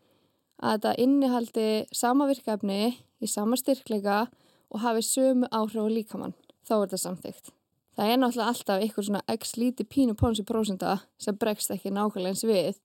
að 0.62 0.72
þetta 0.72 1.00
innihaldi 1.04 1.86
sama 1.92 2.28
virkefni 2.28 2.98
í 3.22 3.28
sama 3.28 3.56
styrkleika 3.56 4.28
og 4.70 4.80
hafi 4.80 5.02
sömu 5.02 5.48
áhrif 5.52 5.82
og 5.84 5.92
líkamann. 5.92 6.34
Þá 6.66 6.74
er 6.74 6.88
þetta 6.88 6.98
samþygt 6.98 7.52
það 7.98 8.12
er 8.12 8.20
náttúrulega 8.22 8.52
alltaf 8.52 8.84
ykkur 8.86 9.06
svona 9.08 9.22
x 9.36 9.56
líti 9.60 9.86
pínu 9.88 10.16
pónsi 10.18 10.46
prósunda 10.48 10.98
sem 11.22 11.38
bregst 11.38 11.74
ekki 11.74 11.92
nákvæmlega 11.94 12.34
eins 12.34 12.46
við 12.48 12.80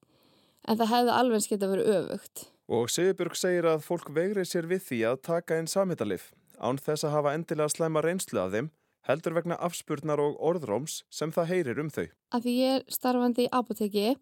en 0.66 0.78
það 0.78 0.92
hefði 0.92 1.14
alveg 1.20 1.44
skemmt 1.44 1.66
að 1.66 1.75
vera 1.75 2.00
öfugt. 2.00 2.46
Og 2.66 2.90
Sigurbjörg 2.90 3.38
segir 3.38 3.68
að 3.70 3.85
fólk 3.87 4.11
veigri 4.14 4.42
sér 4.46 4.66
við 4.66 4.82
því 4.88 4.99
að 5.12 5.23
taka 5.28 5.61
inn 5.61 5.70
samhittalif 5.70 6.32
án 6.58 6.80
þess 6.82 7.06
að 7.06 7.14
hafa 7.14 7.35
endilega 7.37 7.70
slæma 7.70 8.02
reynslu 8.02 8.40
af 8.42 8.54
þeim 8.54 8.73
heldur 9.06 9.37
vegna 9.37 9.58
afspurnar 9.62 10.20
og 10.23 10.40
orðróms 10.42 11.02
sem 11.12 11.30
það 11.35 11.50
heyrir 11.52 11.82
um 11.82 11.92
þau. 11.92 12.06
Af 12.35 12.42
því 12.42 12.56
ég 12.56 12.78
er 12.78 12.87
starfandi 12.90 13.46
í 13.46 13.52
apoteki 13.54 14.16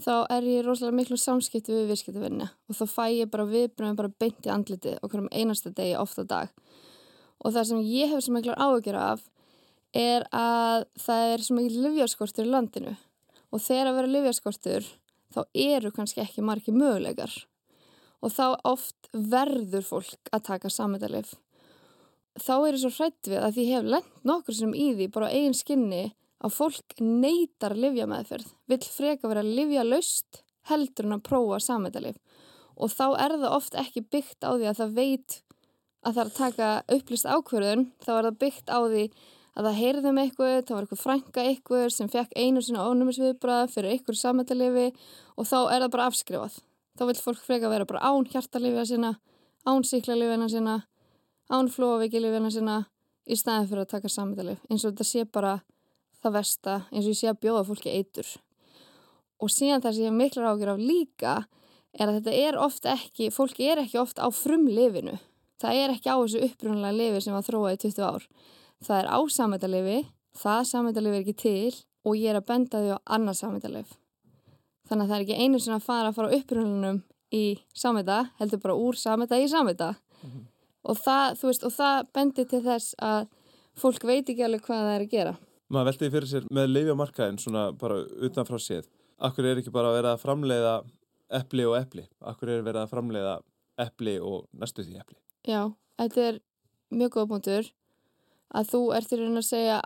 þá 0.00 0.14
er 0.30 0.46
ég 0.46 0.64
rosalega 0.64 0.96
miklu 1.00 1.18
samskipti 1.20 1.74
við 1.74 1.90
virkitafinni 1.90 2.46
og 2.46 2.78
þá 2.78 2.84
fæ 2.94 3.04
ég 3.16 3.32
bara 3.32 3.48
viðbröðum 3.50 3.98
bara 3.98 4.14
beint 4.22 4.46
í 4.46 4.54
andliti 4.54 4.94
okkur 5.02 5.24
um 5.24 5.32
einasta 5.34 5.74
degi 5.74 5.98
ofta 5.98 6.24
dag. 6.24 6.54
Og 7.40 7.54
það 7.56 7.68
sem 7.70 7.84
ég 7.88 8.12
hef 8.12 8.24
sem 8.24 8.36
miklar 8.36 8.60
áökjur 8.60 8.98
af 9.00 9.26
er 9.96 10.26
að 10.30 10.86
það 11.00 11.34
er 11.34 11.44
sem 11.44 11.58
mikil 11.58 11.84
livjarskortur 11.88 12.46
í 12.46 12.52
landinu. 12.52 12.96
Og 13.50 13.62
þegar 13.64 13.90
að 13.90 13.96
vera 13.98 14.14
livjarskortur 14.14 14.90
þá 15.34 15.42
eru 15.54 15.92
kannski 15.94 16.22
ekki 16.24 16.44
margi 16.44 16.74
möguleikar 16.74 17.32
og 18.20 18.34
þá 18.34 18.46
oft 18.68 19.08
verður 19.12 19.86
fólk 19.86 20.32
að 20.34 20.44
taka 20.50 20.70
sammetalif. 20.72 21.32
Þá 22.40 22.54
er 22.56 22.74
ég 22.74 22.82
svo 22.82 22.90
hrætt 22.98 23.30
við 23.30 23.40
að 23.40 23.54
því 23.56 23.66
hef 23.70 23.86
lent 23.94 24.24
nokkur 24.28 24.56
sem 24.56 24.74
í 24.76 24.90
því 24.98 25.08
bara 25.14 25.30
á 25.30 25.34
eigin 25.34 25.56
skinni 25.56 26.02
að 26.40 26.56
fólk 26.56 27.00
neytar 27.00 27.74
livja 27.76 28.06
meðferð, 28.08 28.46
vill 28.68 28.84
freka 28.84 29.28
vera 29.28 29.44
livja 29.44 29.84
laust 29.84 30.42
heldur 30.68 31.08
en 31.08 31.16
að 31.18 31.26
prófa 31.26 31.60
sammetalif 31.64 32.20
og 32.80 32.92
þá 32.92 33.06
er 33.20 33.34
það 33.36 33.56
oft 33.56 33.76
ekki 33.76 34.04
byggt 34.08 34.46
á 34.46 34.50
því 34.56 34.68
að 34.70 34.78
það 34.80 34.94
veit 34.96 35.36
að 36.00 36.14
það 36.14 36.22
er 36.22 36.30
að 36.30 36.38
taka 36.38 36.68
upplýst 36.96 37.28
ákverðun, 37.28 37.84
þá 38.00 38.10
er 38.14 38.28
það 38.28 38.38
byggt 38.44 38.72
á 38.72 38.78
því 38.86 39.04
að 39.56 39.66
það 39.66 39.78
heyrði 39.80 40.10
um 40.10 40.20
eitthvað, 40.22 40.56
þá 40.66 40.72
var 40.74 40.84
eitthvað 40.84 41.02
frænka 41.04 41.46
eitthvað 41.46 41.86
sem 41.94 42.10
fekk 42.10 42.36
einu 42.36 42.62
svona 42.62 42.86
ónumisviðbrað 42.90 43.72
fyrir 43.74 43.94
eitthvað 43.94 44.20
sammettalifi 44.20 44.86
og 45.36 45.48
þá 45.48 45.58
er 45.62 45.82
það 45.84 45.92
bara 45.96 46.06
afskrifað. 46.10 46.60
Þá 46.98 47.04
vil 47.08 47.18
fólk 47.24 47.42
freka 47.44 47.72
vera 47.72 47.88
bara 47.88 48.04
án 48.04 48.28
hjartalifina 48.28 48.86
sína, 48.86 49.12
án 49.66 49.84
síklarlifina 49.86 50.48
sína, 50.52 50.76
án 51.50 51.70
flóavíkilifina 51.72 52.50
sína 52.52 52.78
í 53.30 53.38
staðin 53.38 53.68
fyrir 53.70 53.84
að 53.84 53.92
taka 53.94 54.10
sammettalif. 54.12 54.60
Eins 54.70 54.84
og 54.84 54.94
þetta 54.94 55.06
sé 55.08 55.24
bara 55.24 55.56
það 56.20 56.36
versta, 56.36 56.76
eins 56.90 57.06
og 57.06 57.14
ég 57.14 57.20
sé 57.20 57.30
að 57.30 57.40
bjóða 57.44 57.64
fólki 57.68 57.94
eitur. 57.94 58.28
Og 59.40 59.52
síðan 59.52 59.82
það 59.84 59.96
sem 59.96 60.06
ég 60.06 60.16
miklar 60.16 60.50
ágjör 60.52 60.74
af 60.74 60.82
líka 60.82 61.34
er 61.96 62.06
að 62.06 62.20
þetta 62.20 62.36
er 62.44 62.58
oft 62.60 62.86
ekki, 62.86 63.30
fólki 63.34 63.68
er 63.70 63.82
ekki 63.82 64.00
oft 64.02 64.20
á 64.20 64.28
frumlifinu. 64.34 65.16
Það 65.60 65.82
er 65.82 65.94
ekki 65.94 66.12
á 66.12 66.16
þessu 66.16 66.42
upprunnulega 66.46 66.96
lifi 66.96 67.22
sem 67.24 67.36
var 67.36 67.46
þróað 67.46 67.76
í 67.76 67.80
20 67.86 68.06
ár. 68.06 68.28
Það 68.80 68.98
er 69.02 69.08
á 69.12 69.18
sammetallifi, 69.28 69.98
það 70.40 70.60
sammetallifi 70.70 71.18
er 71.18 71.24
ekki 71.24 71.36
til 71.42 71.74
og 72.08 72.16
ég 72.16 72.30
er 72.32 72.38
að 72.38 72.46
benda 72.48 72.80
því 72.80 72.94
á 72.96 72.98
annað 73.16 73.40
sammetallif. 73.42 73.90
Þannig 74.88 75.04
að 75.04 75.10
það 75.10 75.16
er 75.16 75.24
ekki 75.26 75.40
einu 75.44 75.58
sem 75.60 75.74
að 75.74 75.84
fara 75.84 76.08
að 76.10 76.16
fara 76.16 76.38
upprunalunum 76.38 77.02
í 77.36 77.44
sammeta, 77.76 78.22
heldur 78.40 78.62
bara 78.62 78.78
úr 78.80 78.96
sammeta 78.98 79.38
í 79.38 79.48
sammeta. 79.50 79.90
Mm 80.22 80.30
-hmm. 80.30 80.46
Og 80.90 80.96
það, 80.96 81.42
veist, 81.42 81.64
og 81.64 81.72
það 81.72 82.06
bendir 82.14 82.48
til 82.48 82.62
þess 82.64 82.94
að 82.98 83.28
fólk 83.76 84.04
veit 84.04 84.28
ekki 84.28 84.44
alveg 84.44 84.62
hvað 84.64 84.80
það 84.86 84.94
er 84.94 85.04
að 85.04 85.10
gera. 85.10 85.34
Maður 85.68 85.86
veltiði 85.90 86.10
fyrir 86.10 86.28
sér 86.28 86.46
með 86.50 86.72
leifjamarkaðin 86.74 87.38
svona 87.38 87.72
bara 87.72 88.00
utanfrá 88.26 88.58
séð. 88.58 88.88
Akkur 89.18 89.44
er 89.44 89.60
ekki 89.60 89.70
bara 89.70 89.88
að 89.88 89.96
vera 90.00 90.12
að 90.12 90.22
framleiða 90.24 90.74
eppli 91.30 91.66
og 91.68 91.76
eppli? 91.78 92.08
Akkur 92.20 92.48
er 92.48 92.62
verið 92.62 92.82
að 92.82 92.90
framleiða 92.90 93.40
eppli 93.78 94.18
og 94.18 94.48
næstu 94.52 94.82
því 94.82 94.96
eppli? 95.02 95.18
Já, 95.46 95.72
þetta 96.00 96.20
er 96.20 96.40
mjög 96.90 97.10
góð 97.10 97.28
punktur 97.28 97.70
að 98.50 98.72
þú 98.72 98.82
ert 98.96 99.12
í 99.12 99.20
raun 99.20 99.40
að 99.40 99.48
segja 99.48 99.80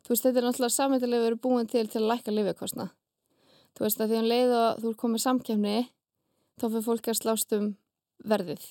þú 0.00 0.14
veist 0.14 0.24
þetta 0.24 0.40
er 0.40 0.46
náttúrulega 0.46 0.74
sammetalið 0.74 1.24
verið 1.26 1.42
búin 1.44 1.68
til 1.68 1.86
til 1.86 2.00
að 2.00 2.10
lækka 2.10 2.32
lifjakostna 2.34 2.86
þú 3.76 3.84
veist 3.84 4.00
að 4.00 4.08
því 4.08 4.16
að 4.16 4.22
um 4.22 4.30
leið 4.30 4.54
og 4.60 4.80
þú 4.80 4.90
er 4.90 5.00
komið 5.02 5.24
samkjæmni 5.26 5.76
þá 6.60 6.64
fyrir 6.66 6.86
fólk 6.86 7.10
að 7.12 7.20
slást 7.20 7.52
um 7.56 7.68
verðið 8.24 8.64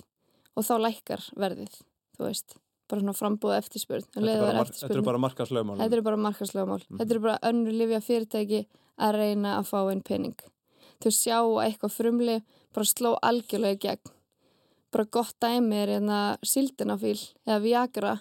og 0.58 0.66
þá 0.66 0.74
lækkar 0.84 1.24
verðið 1.40 1.78
þú 2.20 2.28
veist, 2.28 2.58
bara 2.90 3.04
svona 3.04 3.16
frambúð 3.16 3.56
eftirspurn. 3.56 4.06
Um 4.18 4.28
Þetta 4.28 4.92
er 4.92 5.04
bara 5.06 5.22
markaslögmál 5.24 5.80
Þetta 5.80 5.98
er 5.98 6.06
bara 6.06 6.22
markaslögmál 6.26 6.80
mm. 6.84 7.02
Þetta 7.02 7.16
er 7.16 7.22
bara 7.24 7.42
önnu 7.50 7.74
lifja 7.74 8.00
fyrirtæki 8.04 8.62
að 9.00 9.20
reyna 9.22 9.58
að 9.60 9.70
fá 9.70 9.78
einn 9.82 10.02
pening. 10.04 10.40
Þú 11.00 11.12
sjá 11.16 11.38
eitthvað 11.64 11.96
frumli 11.96 12.40
bara 12.76 12.90
sló 12.90 13.14
algjörlega 13.24 13.80
gegn. 13.86 14.16
Bara 14.92 15.06
gott 15.14 15.38
dæmi 15.40 15.78
er 15.80 15.94
hérna 15.96 16.20
síldinafíl 16.44 17.20
eða 17.48 17.62
viagra 17.64 18.16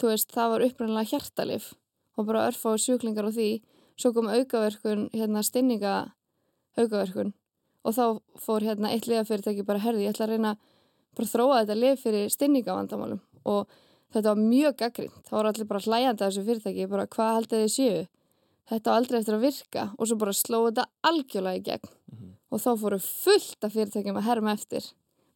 þú 0.00 0.12
veist, 0.12 0.32
það 0.32 0.50
var 0.54 0.66
upprænlega 0.66 1.10
hjertalif 1.12 1.72
og 2.16 2.26
bara 2.28 2.48
örfáður 2.50 2.82
sjúklingar 2.84 3.28
á 3.28 3.32
því. 3.32 3.50
Svo 3.96 4.12
kom 4.16 4.28
aukaverkun, 4.32 5.08
hérna 5.12 5.42
stinninga 5.44 5.94
aukaverkun 6.78 7.32
og 7.82 7.96
þá 7.96 8.04
fór 8.40 8.64
hérna 8.64 8.92
eitt 8.94 9.08
liðafyrirtæki 9.10 9.66
bara 9.66 9.82
herði, 9.82 10.06
ég 10.06 10.14
ætla 10.14 10.28
að 10.28 10.34
reyna 10.36 10.52
bara 11.16 11.26
að 11.26 11.32
þróa 11.34 11.60
þetta 11.60 11.78
lið 11.78 11.96
fyrir 12.00 12.32
stinningavandamálum 12.32 13.20
og 13.48 13.72
þetta 14.14 14.32
var 14.32 14.40
mjög 14.40 14.76
gaggrind, 14.80 15.14
þá 15.26 15.32
var 15.34 15.48
allir 15.50 15.68
bara 15.68 15.84
hlæjandi 15.86 16.24
af 16.24 16.30
þessu 16.32 16.44
fyrirtæki, 16.48 16.88
bara 16.90 17.08
hvað 17.10 17.32
haldið 17.38 17.64
þið 17.64 17.72
séu? 17.74 18.02
Þetta 18.72 18.92
var 18.92 19.00
aldrei 19.00 19.18
eftir 19.18 19.36
að 19.36 19.46
virka 19.46 19.86
og 19.98 20.08
svo 20.08 20.18
bara 20.20 20.34
slóði 20.36 20.68
þetta 20.70 20.84
algjörlega 21.10 21.58
í 21.58 21.64
gegn. 21.66 21.88
Mm 22.12 22.18
-hmm. 22.18 22.34
og 22.50 22.60
þá 22.62 22.70
fóru 22.82 22.98
fullt 23.02 23.64
af 23.64 23.72
fyrirtækjum 23.72 24.20
að 24.20 24.28
herma 24.28 24.52
eftir 24.52 24.84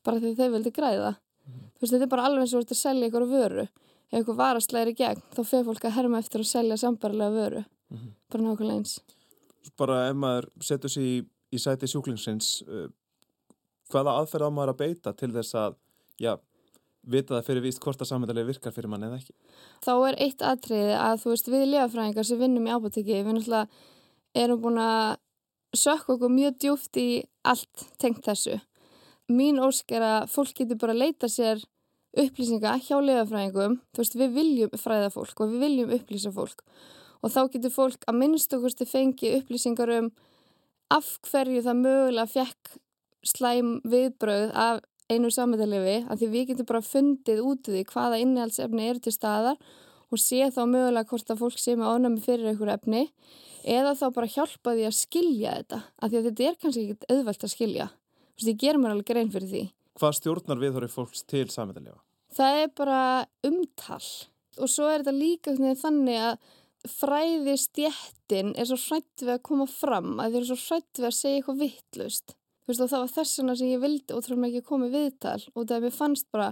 bara 0.05 0.21
því 0.23 0.35
þau 0.39 0.51
vildi 0.55 0.71
græða. 0.71 1.13
Mm 1.17 1.53
-hmm. 1.53 1.71
veist, 1.81 1.93
þetta 1.93 2.07
er 2.07 2.15
bara 2.15 2.25
alveg 2.25 2.41
eins 2.41 2.55
og 2.55 2.61
þú 2.61 2.65
ert 2.65 2.77
að 2.77 2.85
selja 2.85 3.07
ykkur 3.09 3.27
vöru 3.27 3.67
ef 4.11 4.19
eitthvað 4.19 4.41
varastlæri 4.41 4.95
gegn 4.97 5.23
þá 5.35 5.41
fyrir 5.43 5.67
fólk 5.69 5.87
að 5.89 5.97
herma 5.99 6.21
eftir 6.23 6.43
að 6.43 6.51
selja 6.51 6.77
sambarlega 6.81 7.31
vöru. 7.35 7.65
Mm 7.91 7.99
-hmm. 7.99 8.13
bara 8.33 8.43
nákvæmlega 8.43 8.77
eins. 8.77 9.01
Bara 9.79 10.09
ef 10.09 10.17
maður 10.17 10.49
setur 10.61 10.91
sér 10.91 11.03
í, 11.03 11.25
í 11.53 11.59
sæti 11.59 11.87
sjúklingsins 11.87 12.63
uh, 12.67 12.89
hvaða 13.91 14.19
aðferð 14.21 14.47
á 14.47 14.51
maður 14.51 14.75
að 14.75 14.81
beita 14.83 15.13
til 15.13 15.33
þess 15.33 15.55
að 15.55 15.77
já, 16.19 16.39
vita 17.03 17.35
það 17.35 17.47
fyrir 17.47 17.63
víst 17.63 17.83
hvort 17.83 18.01
að 18.01 18.11
samhættilega 18.11 18.51
virkar 18.51 18.75
fyrir 18.75 18.91
mann 18.91 19.07
eða 19.07 19.21
ekki? 19.21 19.35
Þá 19.85 19.93
er 20.09 20.19
eitt 20.27 20.43
aðtriði 20.43 20.97
að 20.99 21.21
þú 21.23 21.35
veist 21.35 21.53
við 21.53 21.69
lefafræðingar 21.71 22.29
sem 22.29 22.41
vinnum 22.41 22.67
í 22.67 22.75
ábútiki 22.75 23.21
við 23.21 23.33
náttúrulega 23.37 23.69
erum 24.35 24.63
búin 24.63 24.83
að 24.83 25.17
sökka 25.77 26.17
okkur 26.17 26.33
mjög 26.33 26.59
djúft 26.63 26.99
í 27.01 27.09
allt 27.47 27.87
tengt 28.03 28.25
þessu. 28.27 28.59
Mín 29.33 29.59
ósk 29.63 29.91
er 29.93 30.05
að 30.07 30.29
fólk 30.31 30.55
getur 30.55 30.79
bara 30.81 30.95
að 30.95 31.03
leita 31.05 31.31
sér 31.31 31.63
upplýsinga 32.23 32.77
hjá 32.85 32.97
lefafræðingum, 33.01 33.79
þú 33.93 34.03
veist 34.03 34.17
við 34.17 34.37
viljum 34.37 34.79
fræða 34.81 35.11
fólk 35.15 35.43
og 35.43 35.53
við 35.53 35.65
viljum 35.67 35.95
upplýsa 35.99 36.33
fólk. 36.35 36.65
Og 37.25 37.33
þá 37.33 37.41
getur 37.53 37.75
fólk 37.75 38.05
að 38.09 38.19
minnst 38.21 38.53
okkur 38.57 38.89
fengi 38.89 39.37
upplýsingar 39.41 39.93
um 39.99 40.11
af 40.93 41.17
hverju 41.27 41.63
það 41.67 41.81
mögulega 41.83 42.31
fekk 42.31 42.77
slæm 43.27 43.73
viðbröð 43.87 44.53
af 44.55 44.85
einu 45.11 45.31
sammetallefi 45.31 45.99
að 46.07 46.21
því 46.21 46.29
við 46.33 46.47
getum 46.51 46.69
bara 46.69 46.85
fundið 46.85 47.43
út 47.47 47.67
því 47.67 47.83
hvaða 47.91 48.21
innihaldsefni 48.23 48.89
eru 48.91 49.03
til 49.03 49.15
staðar 49.15 49.59
og 50.11 50.23
sé 50.23 50.47
þá 50.55 50.63
mögulega 50.71 51.11
hvort 51.11 51.31
að 51.31 51.43
fólk 51.43 51.61
sé 51.63 51.77
með 51.79 51.95
ánæmi 51.95 52.23
fyrir 52.23 52.51
einhverju 52.53 52.75
efni 52.75 53.03
eða 53.67 53.95
þá 53.99 54.07
bara 54.15 54.31
hjálpa 54.31 54.75
því 54.75 54.89
að 54.89 54.99
skilja 55.01 55.55
þetta 55.61 55.81
af 55.83 56.11
því 56.11 56.19
að 56.21 56.29
þetta 56.31 56.49
er 56.49 56.59
kannski 56.63 56.85
ekkit 56.87 57.09
auðvelt 57.11 57.47
að 57.47 57.55
skilja. 57.55 57.89
Þú 58.37 58.43
veist 58.43 58.53
ég 58.53 58.61
ger 58.63 58.79
mér 58.79 58.95
alveg 58.95 59.11
grein 59.11 59.33
fyrir 59.35 59.51
því. 59.51 59.65
Hvað 59.97 60.19
stjórnar 60.21 60.63
viðhorið 60.63 60.93
fólks 60.93 61.25
til 61.27 61.47
sammetallefa? 61.51 62.06
Það 62.35 62.63
er 62.63 62.73
bara 62.77 63.03
umtal. 63.47 64.05
Og 64.57 64.71
svo 64.73 64.89
er 64.89 65.05
þetta 65.05 65.17
líka 65.17 65.55
þannig 65.83 66.23
að 66.31 66.39
fræði 66.87 67.57
stjettin 67.59 68.53
er 68.57 68.69
svo 68.69 68.79
hrætt 68.79 69.23
við 69.23 69.35
að 69.35 69.45
koma 69.49 69.67
fram 69.71 70.17
að 70.21 70.37
þeir 70.37 70.41
eru 70.41 70.49
svo 70.51 70.59
hrætt 70.63 71.01
við 71.01 71.09
að 71.09 71.17
segja 71.19 71.41
eitthvað 71.41 71.63
vittlust 71.65 72.37
og 72.67 72.79
það 72.81 72.99
var 72.99 73.13
þessuna 73.15 73.55
sem 73.59 73.71
ég 73.71 73.83
vildi 73.83 74.15
og 74.15 74.25
þrjum 74.27 74.47
ekki 74.49 74.63
komið 74.67 74.97
viðtal 74.97 75.39
og 75.55 75.69
það 75.71 75.85
mér 75.85 75.95
fannst 75.95 76.27
bara 76.35 76.49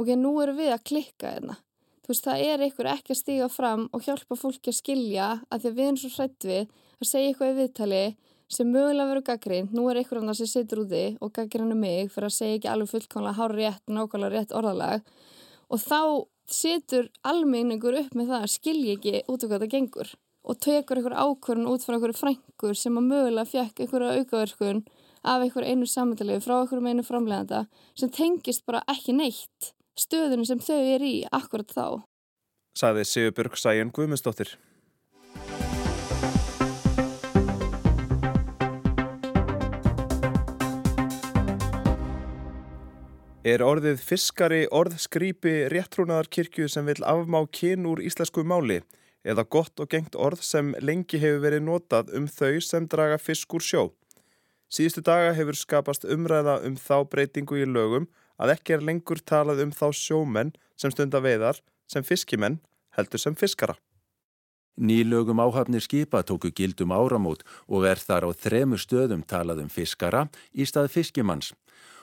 ok, 0.00 0.14
nú 0.16 0.32
eru 0.40 0.54
við 0.56 0.72
að 0.72 0.84
klikka 0.88 1.34
þú 1.40 2.12
veist, 2.12 2.24
það 2.24 2.44
er 2.46 2.64
einhver 2.64 2.90
ekki 2.94 3.14
að 3.14 3.20
stíga 3.20 3.48
fram 3.52 3.86
og 3.92 4.04
hjálpa 4.06 4.38
fólki 4.40 4.72
að 4.72 4.78
skilja 4.80 5.28
að 5.50 5.60
því 5.60 5.70
að 5.70 5.76
við 5.76 5.86
erum 5.86 6.00
svo 6.00 6.12
hrætt 6.16 6.48
við 6.48 6.62
að 7.00 7.10
segja 7.10 7.30
eitthvað 7.30 7.52
í 7.52 7.58
viðtali 7.60 8.04
sem 8.50 8.70
mögulega 8.70 9.08
verður 9.08 9.26
gaggrind, 9.28 9.74
nú 9.74 9.86
er 9.90 10.00
einhver 10.00 10.20
annar 10.20 10.36
sem 10.38 10.48
situr 10.50 10.82
úti 10.84 11.04
og 11.22 11.32
gaggrindu 11.36 11.76
mig 11.78 12.10
fyrir 12.10 12.30
að 12.30 12.36
segja 12.36 12.58
ekki 12.58 12.70
alveg 12.72 12.90
fullkomlega 12.90 13.38
hár 13.38 13.54
rétt, 13.54 13.84
nákvæmlega 13.86 14.32
rétt 14.34 14.54
orðalag 14.58 15.04
og 15.70 15.82
þá 15.82 16.00
situr 16.50 17.10
almeiningur 17.26 18.00
upp 18.00 18.16
með 18.18 18.32
það 18.32 18.46
að 18.46 18.54
skilji 18.56 18.96
ekki 18.96 19.22
út 19.30 19.44
af 19.44 19.52
hvað 19.52 19.64
það 19.64 19.74
gengur 19.76 20.14
og 20.50 20.60
tekur 20.64 20.98
einhver 20.98 21.18
ákvörn 21.20 21.68
út 21.70 21.84
frá 21.84 21.94
einhverju 21.96 22.18
frængur 22.18 22.78
sem 22.78 22.96
að 22.98 23.10
mögulega 23.12 23.50
fjekk 23.50 23.84
einhverja 23.84 24.16
aukaverkun 24.18 24.80
af 25.22 25.44
einhverju 25.44 25.74
einu 25.74 25.86
sammetalegu 25.86 26.42
frá 26.44 26.56
einhverju 26.62 26.88
einu 26.88 27.04
framleganda 27.06 27.66
sem 27.94 28.10
tengist 28.10 28.64
bara 28.66 28.82
ekki 28.90 29.14
neitt 29.14 29.74
stöðunum 30.00 30.48
sem 30.48 30.62
þau 30.64 30.80
er 30.80 31.04
í 31.04 31.14
akkurat 31.30 31.70
þá. 31.76 31.86
Saði 32.78 33.04
Sigurbjörg 33.04 33.58
Sæjun 33.58 33.92
Guðmundsdóttir. 33.94 34.54
Er 43.40 43.62
orðið 43.64 44.02
fiskari 44.04 44.66
orðskrýpi 44.68 45.70
réttrúnaðarkirkju 45.72 46.66
sem 46.68 46.84
vil 46.84 47.00
afmá 47.08 47.38
kyn 47.48 47.86
úr 47.88 48.02
íslensku 48.04 48.42
máli 48.44 48.82
eða 49.24 49.46
gott 49.48 49.80
og 49.80 49.88
gengt 49.88 50.12
orð 50.12 50.42
sem 50.44 50.74
lengi 50.84 51.16
hefur 51.22 51.40
verið 51.46 51.64
notað 51.64 52.12
um 52.18 52.26
þau 52.28 52.60
sem 52.60 52.84
draga 52.84 53.16
fisk 53.16 53.56
úr 53.56 53.64
sjó? 53.64 53.84
Síðustu 54.68 55.00
daga 55.06 55.32
hefur 55.32 55.56
skapast 55.56 56.04
umræða 56.04 56.58
um 56.68 56.76
þá 56.76 57.08
breytingu 57.08 57.62
í 57.62 57.64
lögum 57.64 58.10
að 58.36 58.52
ekki 58.58 58.76
er 58.76 58.84
lengur 58.84 59.24
talað 59.24 59.64
um 59.64 59.72
þá 59.72 59.86
sjómenn 59.96 60.52
sem 60.76 60.92
stunda 60.92 61.24
veiðar 61.24 61.62
sem 61.88 62.04
fiskimenn 62.04 62.60
heldur 62.92 63.24
sem 63.24 63.32
fiskara. 63.32 63.78
Nýlögum 64.76 65.40
áhafnir 65.40 65.80
skipa 65.80 66.20
tóku 66.28 66.52
gildum 66.52 66.92
áramót 66.92 67.40
og 67.72 67.88
er 67.88 67.96
þar 67.96 68.28
á 68.28 68.30
þremu 68.36 68.76
stöðum 68.76 69.24
talað 69.24 69.64
um 69.64 69.72
fiskara 69.72 70.26
í 70.52 70.68
stað 70.68 70.92
fiskimanns 70.92 71.54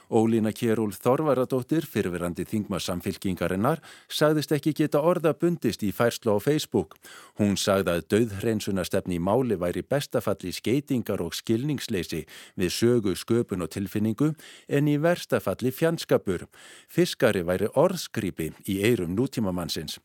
Ólína 0.07 0.53
Kjærúl 0.55 0.93
Þorvaradóttir, 0.95 1.83
fyrirverandi 1.83 2.45
þingma 2.47 2.79
samfylkingarinnar, 2.79 3.81
sagðist 4.07 4.53
ekki 4.55 4.71
geta 4.77 5.01
orða 5.03 5.33
bundist 5.35 5.83
í 5.83 5.91
færslu 5.91 6.31
á 6.31 6.39
Facebook. 6.39 6.95
Hún 7.35 7.57
sagði 7.59 7.97
að 7.97 8.05
döðhreinsunastefni 8.13 9.17
í 9.19 9.23
máli 9.23 9.57
væri 9.59 9.83
bestafalli 9.83 10.53
skeitingar 10.55 11.19
og 11.25 11.35
skilningsleysi 11.35 12.23
við 12.55 12.71
sögu, 12.71 13.17
sköpun 13.19 13.67
og 13.67 13.73
tilfinningu 13.75 14.31
en 14.67 14.87
í 14.87 14.95
verstafalli 14.95 15.73
fjandskapur. 15.75 16.47
Fiskari 16.87 17.43
væri 17.43 17.67
orðskripi 17.75 18.53
í 18.71 18.79
eirum 18.87 19.11
nútímamannsins. 19.17 19.99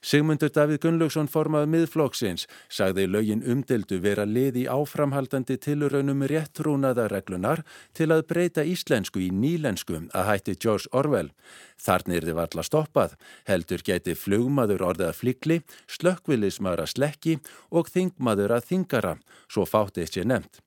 Sigmundur 0.00 0.48
Davíð 0.48 0.78
Gunnlaugsson 0.80 1.26
formað 1.28 1.66
miðflokksins 1.74 2.46
sagði 2.72 3.04
lögin 3.04 3.42
umdeldu 3.44 3.98
vera 4.00 4.24
lið 4.24 4.62
í 4.62 4.64
áframhaldandi 4.72 5.58
tiluraunum 5.60 6.24
réttrúnaðareglunar 6.30 7.60
til 7.92 8.08
að 8.14 8.24
breyta 8.30 8.64
íslensku 8.64 9.20
í 9.20 9.28
nýlensku 9.28 9.98
að 10.16 10.30
hætti 10.30 10.56
George 10.56 10.88
Orwell. 10.96 11.28
Þarnir 11.76 12.24
þið 12.30 12.38
varla 12.40 12.64
stoppað, 12.64 13.18
heldur 13.44 13.84
geti 13.84 14.16
flugmaður 14.16 14.86
orðið 14.88 15.10
að 15.10 15.20
flikli, 15.20 15.60
slökkvillismar 15.84 16.80
að 16.80 16.94
slekki 16.94 17.36
og 17.68 17.92
þingmaður 17.92 18.56
að 18.56 18.72
þingara, 18.72 19.14
svo 19.52 19.68
fátt 19.68 20.00
eitt 20.00 20.16
sé 20.16 20.24
nefnt. 20.24 20.64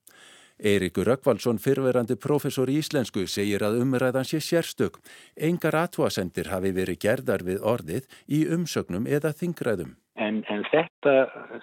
Eirikur 0.62 1.08
Rökkvaldsson, 1.10 1.58
fyrverandi 1.58 2.16
professor 2.20 2.70
í 2.70 2.78
íslensku, 2.82 3.26
segir 3.28 3.66
að 3.66 3.80
umræðan 3.82 4.28
sé 4.28 4.40
sérstök. 4.44 5.00
Engar 5.36 5.76
aðtúasendir 5.80 6.52
hafi 6.54 6.74
verið 6.76 7.02
gerðar 7.04 7.44
við 7.48 7.66
orðið 7.74 8.08
í 8.28 8.44
umsögnum 8.54 9.10
eða 9.10 9.34
þingræðum. 9.40 9.96
En, 10.16 10.44
en 10.48 10.64
þetta 10.70 11.16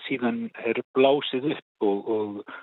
síðan 0.08 0.48
er 0.66 0.82
blásið 0.96 1.52
upp 1.54 1.86
og, 1.86 2.10
og, 2.16 2.54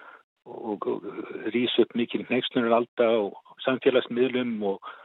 og, 0.45 0.87
og 0.91 1.51
rýs 1.55 1.77
upp 1.81 1.95
mikil 1.95 2.25
nexlunar 2.27 2.81
alltaf 2.81 3.19
og 3.29 3.59
samfélagsmiðlum 3.65 4.57
og 4.67 4.95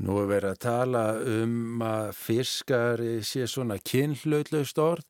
Nú 0.00 0.20
er 0.20 0.28
verið 0.30 0.52
að 0.52 0.60
tala 0.62 1.00
um 1.18 1.80
að 1.82 2.12
fiskari 2.14 3.14
sé 3.26 3.48
svona 3.50 3.74
kynhlautlaust 3.82 4.78
orð 4.78 5.02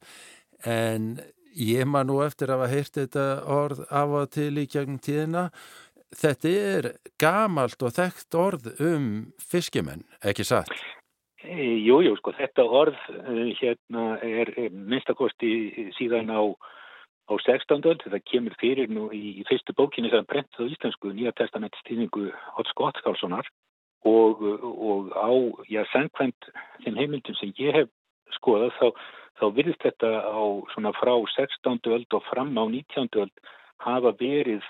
en 0.65 1.19
Ég 1.59 1.87
maður 1.89 2.07
nú 2.07 2.19
eftir 2.23 2.51
að 2.51 2.61
hafa 2.61 2.71
heyrt 2.71 2.97
þetta 2.99 3.27
orð 3.51 3.81
af 3.91 4.17
og 4.21 4.31
til 4.37 4.53
í 4.61 4.67
gegn 4.71 5.01
tíðina. 5.03 5.49
Þetta 6.11 6.53
er 6.75 6.89
gamalt 7.23 7.83
og 7.87 7.95
þekkt 7.95 8.37
orð 8.39 8.71
um 8.83 9.05
fiskimenn, 9.39 10.05
ekki 10.27 10.47
satt? 10.47 10.73
Jújú, 11.41 12.01
jú, 12.05 12.17
sko, 12.19 12.35
þetta 12.37 12.67
orð 12.67 12.99
uh, 13.15 13.47
hérna 13.59 14.19
er 14.23 14.51
minnstakosti 14.71 15.91
síðan 15.97 16.31
á, 16.31 16.43
á 17.31 17.35
16. 17.35 17.81
öll. 17.81 17.99
Þetta 18.05 18.21
kemur 18.31 18.59
fyrir 18.61 18.91
nú 18.93 19.09
í, 19.15 19.41
í 19.41 19.47
fyrstu 19.49 19.75
bókinni 19.75 20.11
þegar 20.13 20.29
brent 20.31 20.61
á 20.61 20.67
íslensku 20.67 21.15
Nýja 21.15 21.33
testamentstýningu 21.41 22.29
Hotz 22.59 22.75
Gottskálssonar 22.79 23.49
og, 24.07 24.43
og 24.43 25.11
á, 25.17 25.31
já, 25.71 25.83
sangkvæmt 25.95 26.51
þeim 26.85 27.01
heimildum 27.01 27.39
sem 27.41 27.55
ég 27.59 27.75
hef 27.81 27.91
skoðað 28.37 28.77
þá 28.79 28.87
þá 29.41 29.47
virðist 29.57 29.85
þetta 29.85 30.11
á 30.29 30.43
svona 30.75 30.93
frá 30.99 31.15
16. 31.35 31.81
öld 31.97 32.17
og 32.17 32.25
fram 32.29 32.53
á 32.61 32.65
19. 32.69 33.09
öld 33.23 33.53
hafa 33.81 34.13
verið 34.21 34.65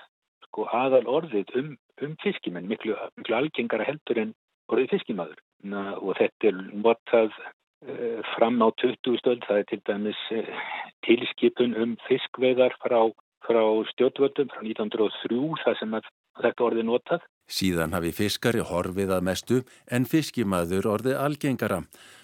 sko, 0.47 0.67
aðal 0.71 1.07
orðið 1.11 1.55
um, 1.59 1.73
um 2.05 2.19
fiskimenn, 2.23 2.69
miklu, 2.71 2.97
miklu 3.19 3.39
algengara 3.39 3.87
heldur 3.89 4.23
en 4.23 4.35
orðið 4.71 4.95
fiskimaður. 4.97 5.41
Na, 5.67 5.97
og 5.99 6.15
þetta 6.21 6.51
er 6.51 6.61
notað 6.71 7.35
uh, 7.35 8.21
fram 8.37 8.63
á 8.63 8.69
20. 8.83 9.19
öld, 9.33 9.43
það 9.49 9.59
er 9.59 9.67
til 9.73 9.81
dæmis 9.91 10.23
uh, 10.37 10.63
tilskipun 11.07 11.77
um 11.83 11.99
fiskveðar 12.07 12.77
frá, 12.85 13.03
frá 13.47 13.63
stjórnvöldum 13.93 14.55
frá 14.55 14.63
1903, 14.63 15.43
það 15.65 15.79
sem 15.83 16.01
þetta 16.41 16.67
orðið 16.69 16.89
notað. 16.89 17.29
Síðan 17.51 17.97
hafi 17.97 18.13
fiskari 18.15 18.63
horfið 18.63 19.11
að 19.17 19.25
mestu 19.27 19.57
en 19.91 20.07
fiskimaður 20.07 20.87
orðið 20.93 21.19
algengara. 21.19 21.81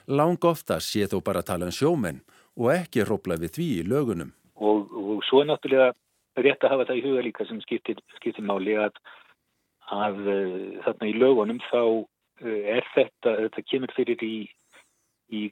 Lang 0.06 0.44
ofta 0.46 0.78
sé 0.78 1.08
þó 1.10 1.18
bara 1.26 1.42
tala 1.42 1.66
um 1.66 1.74
sjómenn 1.74 2.22
og 2.56 2.72
ekki 2.72 3.04
hrópla 3.04 3.38
við 3.40 3.54
því 3.56 3.68
í 3.76 3.86
lögunum. 3.90 4.32
Og, 4.56 4.90
og 4.90 5.24
svo 5.28 5.42
er 5.42 5.50
náttúrulega 5.50 5.92
rétt 6.40 6.64
að 6.64 6.74
hafa 6.74 6.88
það 6.88 6.98
í 7.00 7.04
huga 7.06 7.24
líka 7.24 7.46
sem 7.48 7.60
skiptir, 7.64 8.00
skiptir 8.18 8.44
máli 8.44 8.76
að, 8.80 8.96
að 9.92 10.20
uh, 10.24 10.56
þarna 10.86 11.10
í 11.10 11.16
lögunum 11.16 11.60
þá 11.68 11.80
uh, 11.82 12.60
er 12.76 12.88
þetta, 12.94 13.36
þetta 13.44 13.66
kemur 13.70 13.94
fyrir 13.96 14.24
í, 14.24 14.36
í 15.32 15.42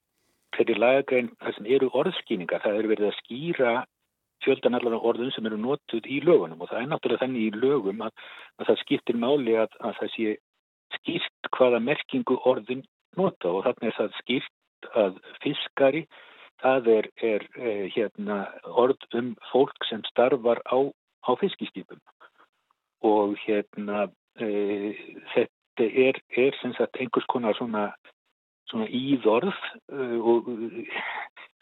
hverju 0.56 0.78
lagagrein 0.78 1.32
það 1.40 1.58
sem 1.58 1.68
eru 1.76 1.90
orðskýningar, 2.00 2.62
það 2.64 2.80
eru 2.80 2.92
verið 2.94 3.10
að 3.10 3.20
skýra 3.22 3.74
fjöldan 4.44 4.76
allar 4.76 4.98
orðum 4.98 5.32
sem 5.34 5.46
eru 5.48 5.58
notuð 5.60 6.08
í 6.10 6.20
lögunum. 6.24 6.60
Og 6.60 6.70
það 6.70 6.82
er 6.82 6.90
náttúrulega 6.90 7.24
þannig 7.24 7.46
í 7.46 7.62
lögum 7.62 8.04
að, 8.04 8.12
að 8.60 8.70
það 8.70 8.82
skiptir 8.82 9.20
máli 9.20 9.56
að, 9.60 9.78
að 9.80 9.96
það 10.00 10.12
sé 10.16 10.34
skýrt 10.98 11.50
hvaða 11.56 11.80
merkingu 11.84 12.36
orðin 12.50 12.84
nota. 13.18 13.50
Og 13.50 13.64
þannig 13.66 13.90
er 13.90 13.98
það 13.98 14.18
skýrt 14.20 14.90
að 15.00 15.18
fiskari 15.44 16.04
það 16.64 16.90
er, 16.96 17.08
er 17.20 17.46
eh, 17.60 17.86
hérna, 17.92 18.38
orð 18.64 19.04
um 19.18 19.32
fólk 19.50 19.88
sem 19.88 20.02
starfar 20.08 20.62
á, 20.64 20.78
á 21.28 21.30
fiskiskipum. 21.40 22.00
Og 23.04 23.36
hérna 23.44 24.08
eh, 24.40 24.96
þetta 25.34 25.88
er, 26.06 26.20
er 26.30 26.56
sagt 26.62 27.00
einhvers 27.00 27.28
konar 27.28 27.56
svona, 27.58 27.90
svona 28.70 28.88
íðorð 28.88 29.58
eh, 29.92 30.16
og 30.20 30.48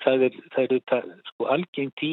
það 0.05 0.29
er, 0.29 0.39
það 0.55 0.77
er 0.77 0.85
það, 0.93 1.11
sko, 1.33 1.49
algengt 1.57 2.07
í, 2.07 2.13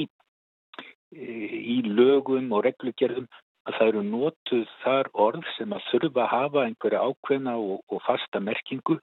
í 1.13 1.78
lögum 1.86 2.49
og 2.54 2.65
reglugerðum 2.65 3.30
að 3.69 3.78
það 3.78 3.91
eru 3.91 4.02
nótuð 4.08 4.65
þar 4.82 5.10
orð 5.13 5.45
sem 5.58 5.73
að 5.73 5.86
þurfa 5.91 6.25
að 6.25 6.34
hafa 6.34 6.65
einhverja 6.65 7.02
ákveðna 7.06 7.56
og, 7.58 7.82
og 7.89 8.02
fasta 8.06 8.41
merkingu 8.41 8.97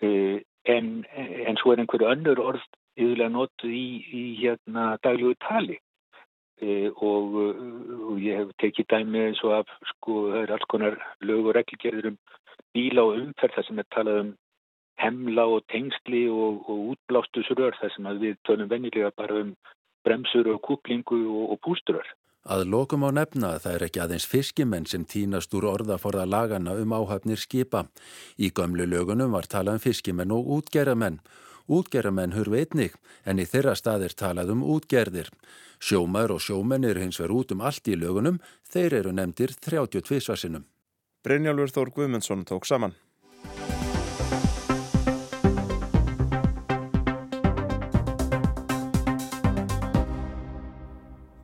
en, 0.00 0.88
en 1.10 1.58
svo 1.60 1.74
er 1.74 1.82
einhverju 1.82 2.08
önnur 2.10 2.42
orð 2.42 2.64
yfirlega 2.96 3.32
notuð 3.32 3.74
í, 3.76 3.86
í 4.12 4.24
hérna 4.40 4.96
dagljóðu 5.04 5.38
tali 5.44 5.78
e, 6.60 6.88
og, 6.90 7.36
og 8.10 8.24
ég 8.24 8.42
hef 8.42 8.56
tekið 8.62 8.90
dæmi 8.92 9.22
eins 9.28 9.44
og 9.44 9.60
af 9.60 9.76
sko 9.92 10.26
það 10.32 10.42
er 10.42 10.56
alls 10.56 10.68
konar 10.72 10.98
lög 11.20 11.50
og 11.50 11.56
reglgerður 11.58 12.12
um 12.12 12.18
bíla 12.76 13.06
og 13.06 13.22
umferð 13.22 13.56
þar 13.56 13.68
sem 13.68 13.80
er 13.82 13.88
talað 13.94 14.20
um 14.24 14.34
hemla 15.00 15.44
og 15.52 15.64
tengsli 15.72 16.26
og, 16.32 16.62
og 16.70 16.92
útblástusrör 16.94 17.76
þar 17.80 17.92
sem 17.94 18.12
við 18.20 18.38
tölum 18.48 18.70
vennilega 18.70 19.12
bara 19.16 19.42
um 19.44 19.56
bremsur 20.06 20.48
og 20.54 20.62
kúplingu 20.64 21.18
og, 21.26 21.50
og 21.52 21.60
pústurör. 21.66 22.08
Að 22.46 22.68
lokum 22.70 23.02
á 23.02 23.10
nefna 23.10 23.56
að 23.56 23.64
það 23.64 23.76
er 23.76 23.84
ekki 23.88 24.00
aðeins 24.04 24.28
fiskimenn 24.30 24.86
sem 24.86 25.04
tínast 25.04 25.54
úr 25.58 25.66
orðaforða 25.66 26.28
lagana 26.30 26.76
um 26.78 26.94
áhafnir 26.94 27.40
skipa. 27.42 27.88
Í 28.38 28.52
gömlu 28.54 28.86
lögunum 28.86 29.34
var 29.34 29.50
talað 29.50 29.80
um 29.80 29.82
fiskimenn 29.82 30.34
og 30.36 30.46
útgerðamenn 30.60 31.18
Útgerramenn 31.66 32.36
hurfi 32.36 32.62
einnig 32.62 32.94
en 33.26 33.40
í 33.42 33.46
þeirra 33.48 33.74
staðir 33.74 34.14
talað 34.14 34.52
um 34.54 34.62
útgerðir. 34.62 35.32
Sjómar 35.82 36.30
og 36.30 36.40
sjómenn 36.40 36.86
eru 36.86 37.02
hins 37.02 37.18
veru 37.20 37.42
út 37.42 37.52
um 37.52 37.64
allt 37.66 37.88
í 37.90 37.96
lögunum, 37.98 38.38
þeir 38.62 39.00
eru 39.00 39.12
nefndir 39.12 39.56
32 39.58 40.20
svarsinum. 40.22 40.64
Brynjálfur 41.26 41.74
Þór 41.74 41.90
Guðmundsson 41.96 42.46
tók 42.46 42.68
saman. 42.70 42.94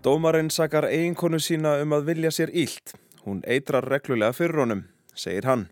Dómarinn 0.03 0.51
sakar 0.51 0.89
eiginkonu 0.91 1.39
sína 1.39 1.77
um 1.83 1.93
að 1.95 2.09
vilja 2.11 2.31
sér 2.35 2.51
ílt. 2.51 2.95
Hún 3.23 3.43
eitrar 3.47 3.87
reglulega 3.87 4.35
fyrir 4.35 4.59
honum, 4.65 4.81
segir 5.15 5.47
hann. 5.47 5.69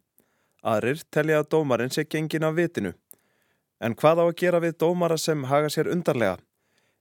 Aðrir 0.62 1.02
telja 1.10 1.40
að 1.42 1.48
dómarinn 1.54 1.90
sé 1.90 2.04
gengin 2.06 2.46
af 2.46 2.54
vitinu. 2.54 2.92
En 3.80 3.96
hvað 3.96 4.20
á 4.20 4.24
að 4.28 4.38
gera 4.42 4.60
við 4.60 4.78
dómara 4.82 5.16
sem 5.18 5.44
haga 5.48 5.70
sér 5.72 5.88
undarlega? 5.88 6.38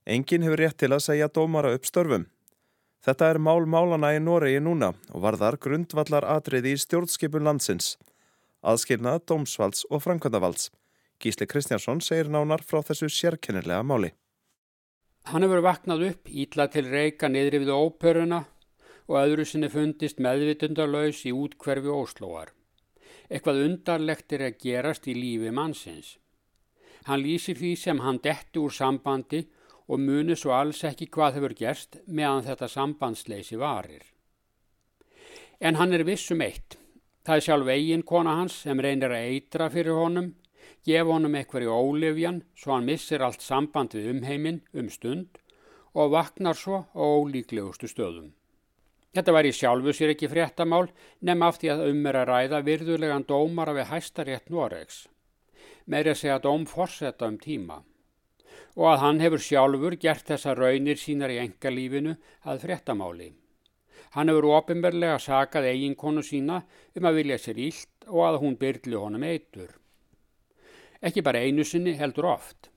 Engin 0.08 0.46
hefur 0.46 0.62
rétt 0.62 0.78
til 0.80 0.92
að 0.94 1.04
segja 1.04 1.28
dómara 1.28 1.74
upp 1.76 1.84
störfum. 1.84 2.24
Þetta 3.04 3.30
er 3.32 3.38
mál 3.40 3.64
málana 3.68 4.14
í 4.16 4.20
Noregi 4.20 4.60
núna 4.60 4.94
og 5.12 5.22
varðar 5.24 5.56
grundvallar 5.60 6.24
atriði 6.24 6.74
í 6.74 6.80
stjórnskipun 6.80 7.44
landsins. 7.44 7.94
Aðskilnað 8.60 9.22
dómsvalds 9.28 9.86
og 9.88 10.02
framkvæmdavalds. 10.04 10.70
Gísli 11.20 11.46
Kristjánsson 11.48 12.00
segir 12.04 12.28
nánar 12.32 12.64
frá 12.64 12.80
þessu 12.84 13.08
sérkennilega 13.12 13.84
máli. 13.84 14.12
Hann 15.28 15.44
hefur 15.44 15.60
vaknað 15.64 16.06
upp 16.10 16.28
ítla 16.32 16.66
til 16.72 16.86
reyka 16.88 17.28
niðri 17.28 17.60
við 17.64 17.72
óperuna 17.76 18.44
og 19.10 19.18
öðru 19.20 19.44
sinni 19.44 19.68
fundist 19.68 20.20
meðvitundarlaus 20.22 21.24
í 21.28 21.34
útkverfi 21.36 21.92
Óslóar. 21.92 22.54
Eitthvað 23.28 23.64
undarlegt 23.66 24.32
er 24.32 24.46
að 24.48 24.58
gerast 24.64 25.08
í 25.10 25.16
lífi 25.16 25.52
mannsins. 25.52 26.16
Hann 27.08 27.22
lýsir 27.24 27.56
því 27.56 27.72
sem 27.78 28.00
hann 28.04 28.20
detti 28.22 28.60
úr 28.60 28.72
sambandi 28.74 29.44
og 29.90 30.00
muni 30.00 30.36
svo 30.36 30.52
alls 30.54 30.82
ekki 30.86 31.08
hvað 31.10 31.38
hefur 31.38 31.54
gerst 31.58 32.00
meðan 32.06 32.44
þetta 32.46 32.68
sambandsleysi 32.70 33.58
varir. 33.58 34.04
En 35.60 35.76
hann 35.80 35.92
er 35.92 36.06
vissum 36.08 36.40
eitt. 36.44 36.76
Það 37.24 37.36
er 37.36 37.44
sjálf 37.46 37.70
eigin 37.74 38.06
kona 38.06 38.36
hans 38.38 38.62
sem 38.64 38.80
reynir 38.80 39.12
að 39.12 39.26
eitra 39.34 39.68
fyrir 39.72 39.98
honum, 39.98 40.32
gefa 40.86 41.10
honum 41.10 41.36
eitthvað 41.36 41.66
í 41.66 41.72
ólefjan 41.74 42.42
svo 42.56 42.76
hann 42.76 42.88
missir 42.88 43.24
allt 43.24 43.44
samband 43.44 43.96
við 43.96 44.12
umheiminn 44.14 44.62
um 44.72 44.88
stund 44.88 45.40
og 45.92 46.12
vaknar 46.14 46.56
svo 46.56 46.84
á 46.94 47.02
ólíklegustu 47.02 47.90
stöðum. 47.90 48.30
Þetta 49.10 49.34
væri 49.34 49.50
sjálfu 49.50 49.92
sér 49.96 50.12
ekki 50.14 50.30
fréttamál 50.30 50.86
nefn 51.26 51.42
af 51.42 51.58
því 51.58 51.72
að 51.72 51.86
um 51.88 52.04
er 52.06 52.18
að 52.20 52.28
ræða 52.30 52.60
virðulegan 52.68 53.26
dómara 53.26 53.74
við 53.74 53.90
hæstarétt 53.90 54.52
Noregs. 54.54 55.08
Meiri 55.90 56.12
að 56.12 56.20
segja 56.22 56.38
dóm 56.42 56.66
forsetta 56.70 57.26
um 57.26 57.38
tíma 57.38 57.80
og 58.76 58.86
að 58.92 59.00
hann 59.02 59.20
hefur 59.20 59.42
sjálfur 59.42 59.96
gert 60.00 60.28
þessa 60.30 60.54
raunir 60.54 60.98
sínar 61.00 61.32
í 61.34 61.40
engalífinu 61.42 62.14
að 62.46 62.64
fréttamáli. 62.64 63.30
Hann 64.14 64.30
hefur 64.30 64.48
ofinberlega 64.56 65.18
sakað 65.22 65.68
eiginkonu 65.70 66.22
sína 66.26 66.62
um 66.96 67.08
að 67.10 67.20
vilja 67.20 67.38
sér 67.38 67.60
ílt 67.66 68.08
og 68.08 68.24
að 68.26 68.40
hún 68.44 68.58
byrli 68.60 68.98
honum 68.98 69.26
eitur. 69.26 69.74
Ekki 71.02 71.24
bara 71.26 71.42
einu 71.42 71.64
sinni 71.64 71.96
heldur 71.98 72.30
oft. 72.32 72.70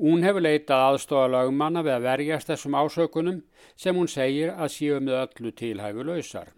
Hún 0.00 0.24
hefur 0.24 0.44
leitað 0.44 0.86
aðstofalagmanna 0.86 1.82
við 1.84 1.96
að 1.96 2.06
verjast 2.08 2.52
þessum 2.52 2.76
ásökunum 2.80 3.40
sem 3.76 3.96
hún 3.96 4.08
segir 4.08 4.54
að 4.54 4.72
séu 4.76 5.00
með 5.00 5.18
öllu 5.24 5.52
tilhæfu 5.56 6.06
lausar. 6.08 6.52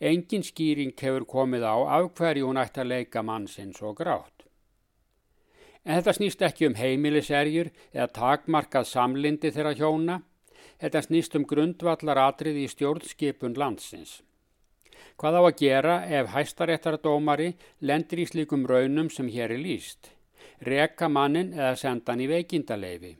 Engin 0.00 0.44
skýring 0.46 0.94
hefur 0.96 1.26
komið 1.28 1.66
á 1.66 1.76
af 2.00 2.12
hverju 2.16 2.46
hún 2.48 2.60
ætti 2.60 2.80
að 2.80 2.92
leika 2.94 3.22
mannsins 3.22 3.82
og 3.84 3.98
grátt. 4.00 4.39
En 5.84 5.96
þetta 5.96 6.12
snýst 6.16 6.42
ekki 6.44 6.68
um 6.68 6.76
heimiliserjur 6.76 7.70
eða 7.94 8.10
takmarkað 8.16 8.88
samlindi 8.90 9.52
þeirra 9.54 9.72
hjóna. 9.78 10.18
Þetta 10.80 11.04
snýst 11.06 11.36
um 11.36 11.46
grundvallar 11.48 12.20
atrið 12.20 12.60
í 12.60 12.66
stjórnskipun 12.68 13.56
landsins. 13.56 14.20
Hvað 15.20 15.36
á 15.40 15.42
að 15.44 15.58
gera 15.60 15.96
ef 16.08 16.30
hæstaréttardómari 16.34 17.50
lendir 17.80 18.22
í 18.22 18.28
slíkum 18.28 18.66
raunum 18.68 19.10
sem 19.12 19.28
hér 19.32 19.52
er 19.56 19.60
líst? 19.60 20.12
Reka 20.64 21.08
mannin 21.08 21.52
eða 21.56 21.74
senda 21.80 22.12
hann 22.12 22.24
í 22.24 22.28
veikindaleifi? 22.28 23.12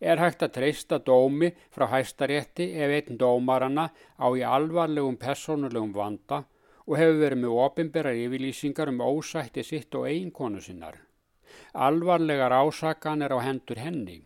Er 0.00 0.20
hægt 0.20 0.44
að 0.44 0.54
treysta 0.58 0.98
dómi 1.00 1.50
frá 1.72 1.86
hæstarétti 1.92 2.68
ef 2.84 2.92
einn 2.98 3.20
dómarana 3.20 3.88
á 4.20 4.26
í 4.36 4.44
alvarlegum 4.44 5.16
personulegum 5.16 5.92
vanda 5.96 6.42
og 6.84 6.98
hefur 7.00 7.20
verið 7.22 7.42
með 7.44 7.58
ofinberar 7.64 8.20
yfirlýsingar 8.26 8.92
um 8.92 9.00
ósætti 9.00 9.64
sitt 9.64 9.96
og 9.96 10.08
eiginkonu 10.08 10.60
sinnar? 10.60 11.05
Alvarlegar 11.72 12.52
ásakanir 12.52 13.32
á 13.32 13.38
hendur 13.42 13.78
henni. 13.78 14.20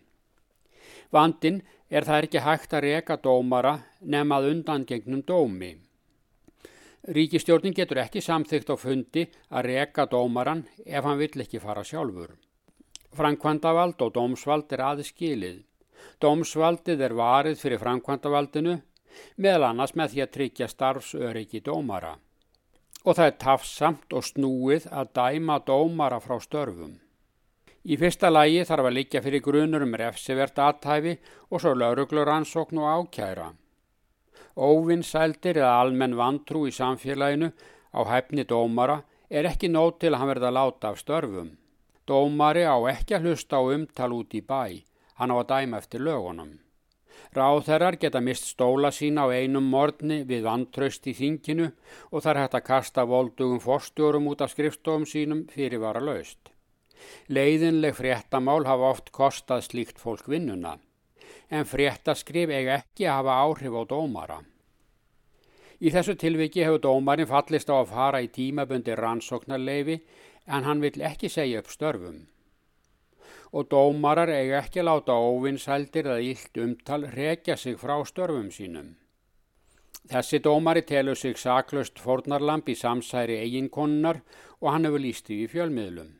Vandin 1.10 1.62
er 1.90 2.06
það 2.06 2.26
ekki 2.26 2.42
hægt 2.46 2.74
að 2.74 2.84
reka 2.86 3.16
dómara 3.16 3.78
nefnað 4.00 4.50
undan 4.52 4.84
gegnum 4.86 5.22
dómi. 5.26 5.72
Ríkistjórnin 7.08 7.74
getur 7.74 7.98
ekki 8.02 8.20
samþygt 8.20 8.70
á 8.70 8.76
fundi 8.76 9.24
að 9.48 9.66
reka 9.72 10.04
dómaran 10.06 10.66
ef 10.84 11.04
hann 11.04 11.18
vill 11.18 11.42
ekki 11.42 11.58
fara 11.58 11.82
sjálfur. 11.84 12.36
Frankvandavald 13.16 14.02
og 14.04 14.12
dómsvald 14.14 14.70
er 14.76 14.84
aðeins 14.86 15.10
skilið. 15.10 15.58
Dómsvaldið 16.22 17.02
er 17.02 17.16
varið 17.16 17.58
fyrir 17.58 17.80
frankvandavaldinu 17.82 18.76
meðal 19.36 19.70
annars 19.70 19.96
með 19.98 20.14
því 20.14 20.22
að 20.24 20.34
tryggja 20.36 20.68
starfsöryggi 20.70 21.62
dómara. 21.66 22.14
Og 23.02 23.16
það 23.16 23.26
er 23.26 23.38
tafsamt 23.40 24.12
og 24.12 24.26
snúið 24.28 24.86
að 24.92 25.14
dæma 25.16 25.58
dómara 25.66 26.20
frá 26.20 26.36
störfum. 26.44 26.98
Í 27.80 27.96
fyrsta 27.96 28.28
lægi 28.28 28.66
þarf 28.68 28.90
að 28.90 28.96
liggja 28.98 29.20
fyrir 29.24 29.40
grunur 29.40 29.86
um 29.86 29.94
refsivert 29.96 30.58
aðtæfi 30.60 31.14
og 31.48 31.62
svo 31.62 31.70
lauruglur 31.72 32.28
ansókn 32.28 32.80
og 32.82 32.90
ákjæra. 32.92 33.46
Óvinnsældir 34.60 35.62
eða 35.62 35.78
almenn 35.80 36.18
vantrú 36.18 36.66
í 36.68 36.74
samfélaginu 36.76 37.48
á 37.96 38.00
hæfni 38.04 38.44
dómara 38.44 38.98
er 39.30 39.48
ekki 39.48 39.72
nót 39.72 39.96
til 40.02 40.12
að 40.12 40.20
hann 40.20 40.32
verða 40.34 40.52
láta 40.52 40.92
af 40.92 41.00
störfum. 41.00 41.56
Dómari 42.04 42.66
á 42.68 42.76
ekki 42.92 43.16
að 43.16 43.30
hlusta 43.30 43.56
á 43.56 43.64
umtal 43.64 44.12
út 44.12 44.36
í 44.36 44.44
bæ, 44.44 44.84
hann 45.16 45.32
á 45.32 45.36
að 45.40 45.48
dæma 45.48 45.80
eftir 45.80 46.04
lögunum. 46.04 46.58
Ráðherrar 47.32 47.96
geta 47.96 48.20
mist 48.20 48.44
stóla 48.44 48.92
sína 48.92 49.24
á 49.24 49.32
einum 49.32 49.64
morgni 49.72 50.24
við 50.28 50.44
vantraust 50.44 51.06
í 51.06 51.16
þinginu 51.16 51.72
og 52.12 52.24
þar 52.26 52.44
hægt 52.44 52.60
að 52.60 52.68
kasta 52.68 53.08
voldugum 53.08 53.60
forstjórum 53.62 54.28
út 54.28 54.44
af 54.44 54.52
skrifstofum 54.52 55.08
sínum 55.08 55.46
fyrir 55.48 55.80
vara 55.80 56.02
laust. 56.04 56.50
Leiðinleg 57.28 57.96
fréttamál 57.98 58.64
hafa 58.68 58.92
oft 58.94 59.10
kostað 59.14 59.66
slíkt 59.66 59.98
fólk 60.02 60.28
vinnuna, 60.28 60.78
en 61.50 61.68
fréttaskrif 61.68 62.50
eiga 62.50 62.80
ekki 62.82 63.06
að 63.06 63.20
hafa 63.20 63.38
áhrif 63.44 63.76
á 63.76 63.82
dómara. 63.92 64.40
Í 65.80 65.88
þessu 65.94 66.12
tilviki 66.20 66.60
hefur 66.60 66.82
dómarin 66.84 67.28
fallist 67.28 67.70
á 67.72 67.80
að 67.80 67.92
fara 67.94 68.20
í 68.20 68.28
tímabundi 68.28 68.92
rannsóknarleifi 68.98 69.96
en 70.44 70.66
hann 70.68 70.82
vill 70.84 71.00
ekki 71.00 71.30
segja 71.32 71.62
upp 71.62 71.70
störfum. 71.72 72.26
Og 73.56 73.66
dómarar 73.72 74.28
eiga 74.28 74.60
ekki 74.60 74.82
að 74.82 74.90
láta 74.90 75.16
óvinsældir 75.16 76.10
eða 76.10 76.26
ílt 76.28 76.60
umtal 76.60 77.06
rekja 77.14 77.56
sig 77.56 77.80
frá 77.80 77.96
störfum 78.04 78.52
sínum. 78.52 78.92
Þessi 80.10 80.42
dómari 80.44 80.84
telur 80.84 81.16
sig 81.16 81.38
saklaust 81.38 81.98
fornarlamp 81.98 82.68
í 82.68 82.76
samsæri 82.76 83.40
eiginkonnar 83.40 84.20
og 84.60 84.72
hann 84.74 84.84
hefur 84.84 85.00
líst 85.00 85.28
því 85.28 85.44
í 85.46 85.50
fjölmiðlum. 85.54 86.19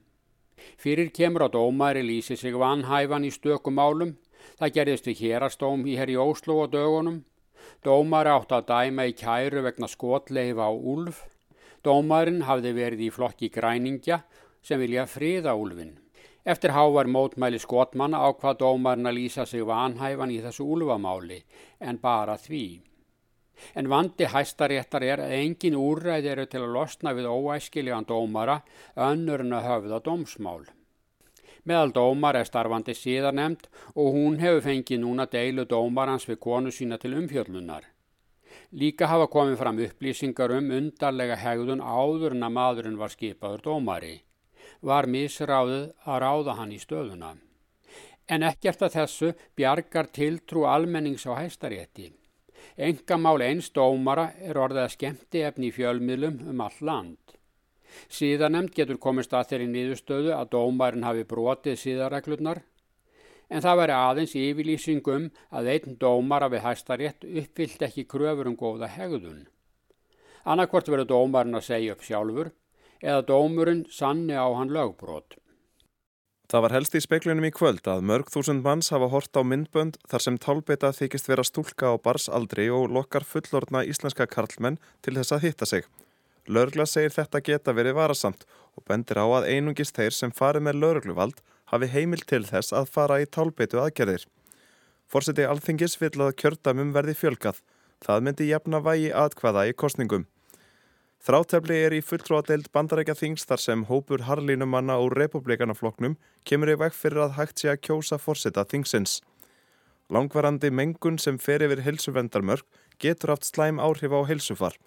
Fyrir 0.77 1.11
kemur 1.17 1.47
á 1.47 1.49
dómari 1.49 2.03
lýsi 2.03 2.37
sig 2.37 2.55
vanhæfan 2.55 3.27
í 3.29 3.31
stökum 3.35 3.79
málum. 3.79 4.17
Það 4.59 4.75
gerðist 4.77 5.09
við 5.11 5.23
hérastóm 5.25 5.87
í 5.87 5.97
herri 6.01 6.17
Óslo 6.17 6.63
og 6.65 6.73
dögunum. 6.75 7.23
Dómari 7.85 8.33
átt 8.33 8.53
að 8.53 8.67
dæma 8.73 9.07
í 9.09 9.17
kæru 9.17 9.63
vegna 9.65 9.89
skotleifa 9.89 10.69
á 10.69 10.73
úlf. 10.73 11.25
Dómarin 11.85 12.45
hafði 12.45 12.75
verið 12.77 13.07
í 13.07 13.11
flokki 13.15 13.49
græningja 13.49 14.23
sem 14.63 14.81
vilja 14.81 15.07
friða 15.09 15.55
úlfin. 15.57 15.97
Eftir 16.45 16.73
hávar 16.77 17.09
mótmæli 17.09 17.61
skotmanna 17.61 18.21
á 18.21 18.29
hvað 18.33 18.61
dómarin 18.61 19.09
að 19.09 19.19
lýsa 19.19 19.47
sig 19.47 19.65
vanhæfan 19.65 20.33
í 20.33 20.41
þessu 20.45 20.65
úlfamáli 20.65 21.43
en 21.81 22.01
bara 22.01 22.37
því. 22.37 22.81
En 23.75 23.89
vandi 23.93 24.27
hæstaréttar 24.31 25.05
er 25.05 25.23
að 25.25 25.37
engin 25.39 25.79
úrræð 25.79 26.29
eru 26.33 26.47
til 26.47 26.65
að 26.65 26.75
losna 26.77 27.15
við 27.17 27.31
óæskiljan 27.31 28.09
dómara 28.09 28.61
önnur 28.97 29.45
en 29.45 29.57
að 29.59 29.69
höfða 29.71 30.03
dómsmál. 30.09 30.67
Meðal 31.69 31.93
dómar 31.93 32.39
er 32.41 32.49
starfandi 32.49 32.95
síðanemnd 32.97 33.67
og 33.95 34.15
hún 34.17 34.39
hefur 34.41 34.65
fengið 34.65 35.03
núna 35.03 35.27
deilu 35.29 35.67
dómarans 35.69 36.27
við 36.29 36.41
konu 36.41 36.73
sína 36.73 36.99
til 36.99 37.13
umfjörlunar. 37.19 37.85
Líka 38.73 39.07
hafa 39.11 39.27
komið 39.27 39.59
fram 39.61 39.79
upplýsingar 39.85 40.55
um 40.57 40.71
undarlega 40.79 41.37
hegðun 41.37 41.83
áður 41.83 42.37
en 42.37 42.47
að 42.47 42.57
maðurinn 42.57 42.99
var 42.99 43.13
skipaður 43.13 43.65
dómari. 43.67 44.17
Var 44.81 45.07
misráðið 45.07 45.91
að 46.07 46.21
ráða 46.25 46.57
hann 46.59 46.73
í 46.73 46.79
stöðuna. 46.81 47.35
En 48.31 48.47
ekkert 48.47 48.87
að 48.87 48.97
þessu 48.97 49.33
bjargar 49.59 50.09
tiltrú 50.15 50.65
almennings 50.71 51.27
á 51.27 51.35
hæstarétti. 51.35 52.13
Engamál 52.81 53.43
eins 53.45 53.67
dómara 53.77 54.31
er 54.41 54.57
orðið 54.57 54.87
að 54.87 54.93
skemmti 54.95 55.41
efni 55.45 55.69
í 55.69 55.75
fjölmiðlum 55.77 56.39
um 56.49 56.61
all 56.65 56.79
land. 56.89 57.35
Síðanemnd 58.09 58.73
getur 58.73 58.97
komist 59.03 59.35
að 59.37 59.51
þeirri 59.51 59.67
nýðustöðu 59.75 60.33
að 60.33 60.53
dómarin 60.55 61.05
hafi 61.05 61.27
brotið 61.29 61.77
síðarreglurnar 61.83 62.63
en 63.51 63.65
það 63.67 63.81
veri 63.83 63.97
aðeins 63.99 64.35
yfirlýsingum 64.39 65.27
að 65.59 65.71
einn 65.75 65.99
dómara 66.01 66.49
við 66.53 66.65
hæstarétt 66.65 67.27
uppfyllt 67.43 67.85
ekki 67.89 68.07
kröfur 68.09 68.49
um 68.49 68.57
góða 68.57 68.89
hegðun. 68.95 69.45
Annarkvort 70.49 70.89
verður 70.89 71.11
dómarin 71.13 71.59
að 71.59 71.67
segja 71.69 71.99
upp 71.99 72.07
sjálfur 72.07 72.53
eða 73.03 73.27
dómurinn 73.29 73.85
sanni 73.93 74.39
á 74.39 74.49
hann 74.57 74.73
lögbrot. 74.73 75.37
Það 76.51 76.63
var 76.65 76.73
helst 76.75 76.97
í 76.99 77.01
speiklinum 77.05 77.45
í 77.47 77.53
kvöld 77.55 77.87
að 77.87 78.01
mörg 78.11 78.31
þúsund 78.35 78.65
manns 78.65 78.89
hafa 78.91 79.07
hort 79.13 79.39
á 79.39 79.47
myndbönd 79.47 80.01
þar 80.11 80.23
sem 80.25 80.39
tálbeita 80.43 80.89
þykist 80.97 81.29
vera 81.31 81.45
stúlka 81.47 81.93
á 81.95 82.03
barsaldri 82.03 82.65
og 82.75 82.89
lokkar 82.91 83.23
fullorna 83.23 83.85
íslenska 83.87 84.27
karlmenn 84.27 84.81
til 85.07 85.15
þess 85.15 85.37
að 85.37 85.45
hitta 85.47 85.69
sig. 85.71 85.87
Lörgla 86.51 86.89
segir 86.91 87.15
þetta 87.15 87.43
geta 87.47 87.75
verið 87.77 87.95
varasamt 88.01 88.43
og 88.75 88.83
bendir 88.89 89.23
á 89.23 89.27
að 89.31 89.47
einungist 89.53 89.95
þeir 89.95 90.17
sem 90.17 90.35
farið 90.35 90.67
með 90.67 90.81
lörgluvald 90.83 91.39
hafi 91.71 91.91
heimil 91.95 92.27
til 92.27 92.43
þess 92.49 92.75
að 92.75 92.91
fara 92.97 93.21
í 93.23 93.31
tálbeitu 93.31 93.79
aðgerðir. 93.79 94.27
Fórseti 95.07 95.47
alþingis 95.47 95.95
vil 96.03 96.17
að 96.19 96.35
kjördamum 96.43 96.91
verði 96.97 97.15
fjölkað. 97.15 97.63
Það 98.03 98.27
myndi 98.27 98.51
jafna 98.51 98.83
vægi 98.83 99.15
aðkvaða 99.15 99.69
í 99.71 99.79
kostningum. 99.79 100.27
Þrátefli 101.21 101.77
er 101.85 101.93
í 101.93 102.01
fulltróadeild 102.01 102.71
bandarækja 102.73 103.13
þings 103.19 103.43
þar 103.45 103.61
sem 103.61 103.81
hópur 103.91 104.23
harlínumanna 104.25 104.95
úr 105.05 105.13
republikanafloknum 105.21 106.15
kemur 106.49 106.71
í 106.73 106.77
veg 106.81 106.95
fyrir 106.97 107.27
að 107.27 107.35
hægt 107.37 107.61
sé 107.61 107.69
að 107.69 107.83
kjósa 107.85 108.17
fórseta 108.17 108.65
þingsins. 108.65 109.19
Langvarandi 110.09 110.71
mengun 110.73 111.19
sem 111.21 111.37
fer 111.39 111.61
yfir 111.67 111.83
helsuvendarmörk 111.85 112.65
getur 113.05 113.35
haft 113.35 113.45
slæm 113.45 113.77
áhrif 113.85 114.17
á 114.17 114.21
helsufar. 114.31 114.79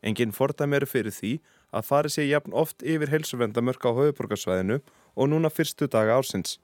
Engin 0.00 0.30
fordæmi 0.32 0.78
eru 0.78 0.86
fyrir 0.86 1.12
því 1.16 1.32
að 1.74 1.88
fari 1.88 2.12
sé 2.14 2.26
jafn 2.28 2.54
oft 2.54 2.86
yfir 2.86 3.10
helsuvendarmörk 3.10 3.82
á 3.82 3.90
höfuborgarsvæðinu 3.90 4.78
og 5.18 5.28
núna 5.32 5.50
fyrstu 5.50 5.90
daga 5.90 6.20
ársins. 6.20 6.60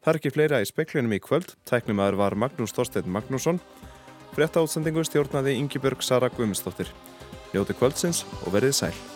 Það 0.00 0.12
er 0.14 0.20
ekki 0.22 0.32
fleira 0.32 0.62
í 0.64 0.70
speklinum 0.70 1.12
í 1.12 1.20
kvöld. 1.20 1.52
Tæknum 1.68 2.00
aður 2.00 2.16
var 2.22 2.38
Magnús 2.38 2.72
Þorstein 2.72 3.12
Magnússon. 3.12 3.60
Frétta 4.32 4.64
átsendingu 4.64 5.04
stjórnaði 5.04 5.58
Ingi 5.60 5.82
Björg 5.82 6.00
Sara 6.00 6.32
Guðmundsdóttir. 6.32 6.88
Njóti 7.56 7.72
kvöldsins 7.72 8.26
og 8.44 8.52
verið 8.52 8.76
sæl. 8.76 9.15